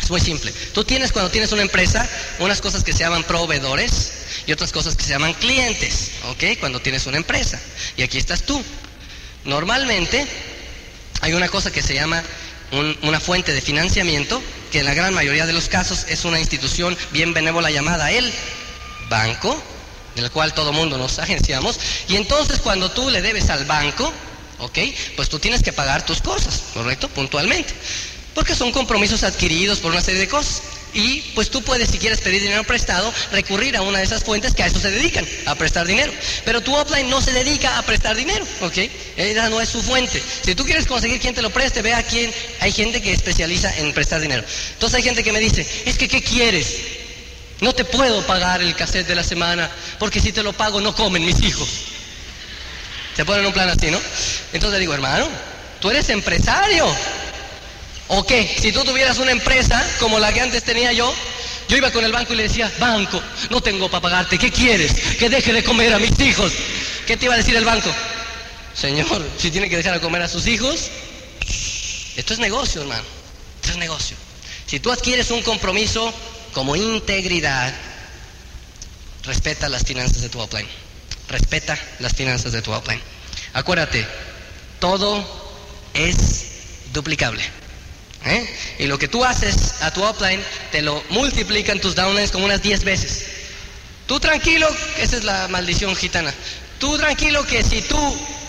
[0.00, 0.52] Es muy simple.
[0.72, 2.08] Tú tienes cuando tienes una empresa
[2.38, 4.12] unas cosas que se llaman proveedores
[4.46, 6.58] y otras cosas que se llaman clientes, ¿ok?
[6.60, 7.60] Cuando tienes una empresa.
[7.96, 8.62] Y aquí estás tú.
[9.44, 10.26] Normalmente
[11.20, 12.22] hay una cosa que se llama
[13.02, 16.96] una fuente de financiamiento, que en la gran mayoría de los casos es una institución
[17.10, 18.32] bien benévola llamada el
[19.10, 19.62] banco,
[20.16, 21.78] del cual todo mundo nos agenciamos,
[22.08, 24.12] y entonces cuando tú le debes al banco,
[24.58, 24.78] ¿ok?
[25.16, 27.08] Pues tú tienes que pagar tus cosas, ¿correcto?
[27.08, 27.74] Puntualmente,
[28.34, 30.62] porque son compromisos adquiridos por una serie de cosas.
[30.94, 34.54] Y pues tú puedes, si quieres pedir dinero prestado, recurrir a una de esas fuentes
[34.54, 36.12] que a eso se dedican, a prestar dinero.
[36.44, 38.78] Pero tu offline no se dedica a prestar dinero, ¿ok?
[39.16, 40.22] Esa no es su fuente.
[40.44, 42.32] Si tú quieres conseguir quien te lo preste, ve a quién.
[42.60, 44.44] Hay gente que especializa en prestar dinero.
[44.74, 46.76] Entonces hay gente que me dice, es que ¿qué quieres?
[47.60, 50.94] No te puedo pagar el cassette de la semana, porque si te lo pago no
[50.94, 51.68] comen mis hijos.
[53.16, 54.00] Se ponen un plan así, ¿no?
[54.52, 55.28] Entonces digo, hermano,
[55.80, 56.86] tú eres empresario.
[58.14, 58.56] ¿O qué?
[58.60, 61.14] Si tú tuvieras una empresa como la que antes tenía yo,
[61.66, 64.92] yo iba con el banco y le decía, banco, no tengo para pagarte, ¿qué quieres?
[65.18, 66.52] Que deje de comer a mis hijos.
[67.06, 67.90] ¿Qué te iba a decir el banco?
[68.74, 70.90] Señor, si tiene que dejar de comer a sus hijos,
[72.14, 73.02] esto es negocio, hermano.
[73.62, 74.14] Esto es negocio.
[74.66, 76.12] Si tú adquieres un compromiso
[76.52, 77.72] como integridad,
[79.22, 80.68] respeta las finanzas de tu upline.
[81.28, 83.00] Respeta las finanzas de tu upline.
[83.54, 84.06] Acuérdate,
[84.80, 85.24] todo
[85.94, 86.44] es
[86.92, 87.61] duplicable.
[88.24, 88.56] ¿Eh?
[88.78, 92.62] Y lo que tú haces a tu upline, te lo multiplican tus downlines como unas
[92.62, 93.26] 10 veces.
[94.06, 94.68] Tú tranquilo,
[94.98, 96.32] esa es la maldición gitana.
[96.78, 97.98] Tú tranquilo que si tú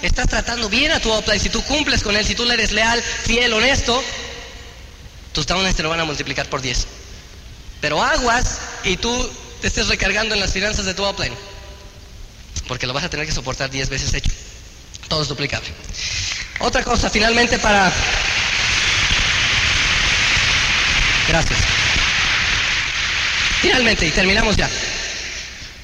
[0.01, 2.71] estás tratando bien a tu upline, si tú cumples con él, si tú le eres
[2.71, 4.03] leal, fiel, honesto,
[5.31, 6.85] tus downlines te lo van a multiplicar por 10.
[7.81, 9.29] Pero aguas y tú
[9.61, 11.33] te estés recargando en las finanzas de tu upline.
[12.67, 14.31] Porque lo vas a tener que soportar 10 veces hecho.
[15.07, 15.67] Todo es duplicable.
[16.59, 17.91] Otra cosa, finalmente, para
[21.27, 21.59] Gracias.
[23.61, 24.69] Finalmente, y terminamos ya.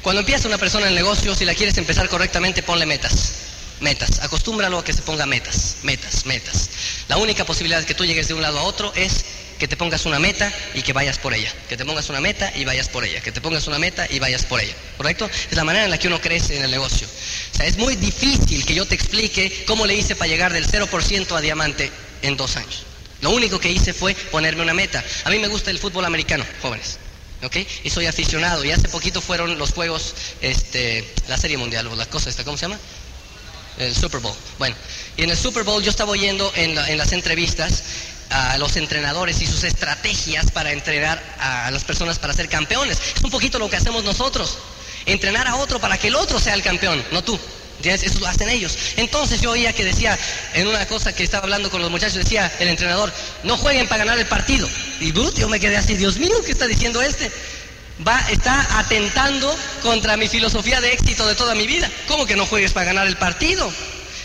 [0.02, 3.34] Cuando empieza una persona en negocio, si la quieres empezar correctamente, ponle metas.
[3.80, 4.20] Metas.
[4.20, 6.70] Acostúmbralo a que se ponga metas, metas, metas.
[7.08, 9.24] La única posibilidad que tú llegues de un lado a otro es
[9.58, 11.54] que te pongas una meta y que vayas por ella.
[11.68, 13.22] Que te pongas una meta y vayas por ella.
[13.22, 14.74] Que te pongas una meta y vayas por ella.
[14.98, 15.30] ¿Correcto?
[15.50, 17.08] Es la manera en la que uno crece en el negocio.
[17.08, 20.68] O sea, es muy difícil que yo te explique cómo le hice para llegar del
[20.68, 22.89] 0% a diamante en dos años.
[23.22, 25.04] Lo único que hice fue ponerme una meta.
[25.26, 27.00] A mí me gusta el fútbol americano, jóvenes.
[27.44, 27.58] ¿ok?
[27.84, 28.64] Y soy aficionado.
[28.64, 32.58] Y hace poquito fueron los juegos, este, la Serie Mundial, o la cosa esta, ¿cómo
[32.58, 32.80] se llama?
[33.78, 34.36] El Super Bowl.
[34.58, 34.76] Bueno,
[35.16, 37.84] y en el Super Bowl yo estaba oyendo en, en las entrevistas
[38.30, 43.00] a los entrenadores y sus estrategias para entrenar a las personas para ser campeones.
[43.16, 44.58] Es un poquito lo que hacemos nosotros.
[45.06, 47.40] Entrenar a otro para que el otro sea el campeón, no tú.
[47.84, 48.78] Eso lo hacen ellos.
[48.98, 50.18] Entonces yo oía que decía,
[50.54, 53.12] en una cosa que estaba hablando con los muchachos, decía el entrenador,
[53.44, 54.68] no jueguen para ganar el partido.
[55.00, 57.32] Y yo me quedé así, Dios mío, ¿qué está diciendo este?
[58.06, 61.90] Va, está atentando contra mi filosofía de éxito de toda mi vida.
[62.08, 63.72] ¿Cómo que no juegues para ganar el partido?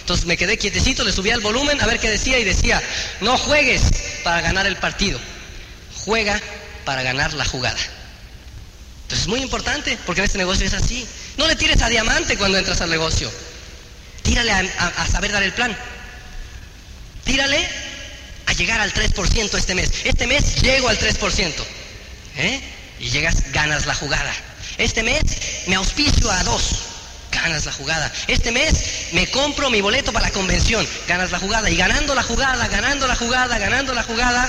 [0.00, 2.82] Entonces me quedé quietecito, le subí al volumen a ver qué decía y decía,
[3.20, 3.82] no juegues
[4.22, 5.18] para ganar el partido,
[6.04, 6.40] juega
[6.84, 7.78] para ganar la jugada.
[9.04, 11.06] Entonces es muy importante porque en este negocio es así.
[11.36, 13.30] No le tires a diamante cuando entras al negocio.
[14.22, 15.76] Tírale a, saber dar el plan.
[17.24, 17.68] Tírale
[18.46, 19.90] a llegar al 3% este mes.
[20.04, 21.52] Este mes llego al 3%.
[22.36, 22.60] ¿eh?
[23.00, 24.32] Y llegas, ganas la jugada.
[24.78, 25.22] Este mes
[25.66, 26.76] me auspicio a dos.
[27.30, 28.12] Ganas la jugada.
[28.28, 30.86] Este mes me compro mi boleto para la convención.
[31.08, 31.68] Ganas la jugada.
[31.68, 34.48] Y ganando la jugada, ganando la jugada, ganando la jugada,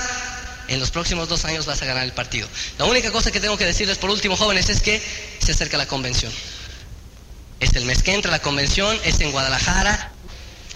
[0.68, 2.48] en los próximos dos años vas a ganar el partido.
[2.78, 5.02] La única cosa que tengo que decirles por último, jóvenes, es que
[5.38, 6.32] se acerca la convención.
[7.60, 10.12] Es el mes que entra la convención, es en Guadalajara,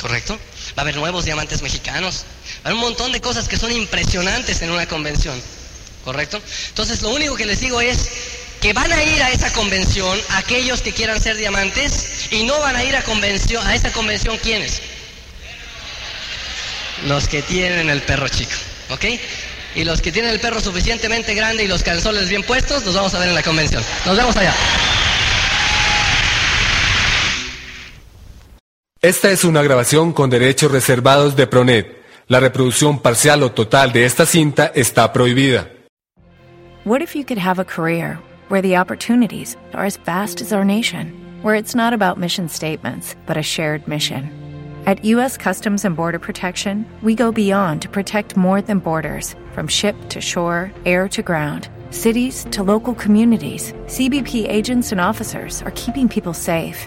[0.01, 0.39] ¿correcto?
[0.77, 2.25] Va a haber nuevos diamantes mexicanos.
[2.57, 5.41] Va a haber un montón de cosas que son impresionantes en una convención,
[6.05, 6.41] ¿correcto?
[6.69, 8.09] Entonces lo único que les digo es
[8.61, 12.77] que van a ir a esa convención aquellos que quieran ser diamantes y no van
[12.77, 14.81] a ir a, convención, a esa convención ¿quiénes?
[17.07, 18.53] Los que tienen el perro chico,
[18.91, 19.05] ¿ok?
[19.75, 23.15] Y los que tienen el perro suficientemente grande y los calzones bien puestos, nos vamos
[23.15, 23.83] a ver en la convención.
[24.05, 24.55] Nos vemos allá.
[29.03, 31.87] Esta es una grabación con derechos reservados de Pronet.
[32.29, 35.71] La reproducción parcial o total de esta cinta está prohibida.
[36.85, 38.19] What if you could have a career
[38.51, 43.17] where the opportunities are as vast as our nation, where it's not about mission statements,
[43.27, 44.29] but a shared mission?
[44.85, 45.39] At U.S.
[45.39, 50.21] Customs and Border Protection, we go beyond to protect more than borders, from ship to
[50.21, 53.73] shore, air to ground, cities to local communities.
[53.87, 56.87] CBP agents and officers are keeping people safe.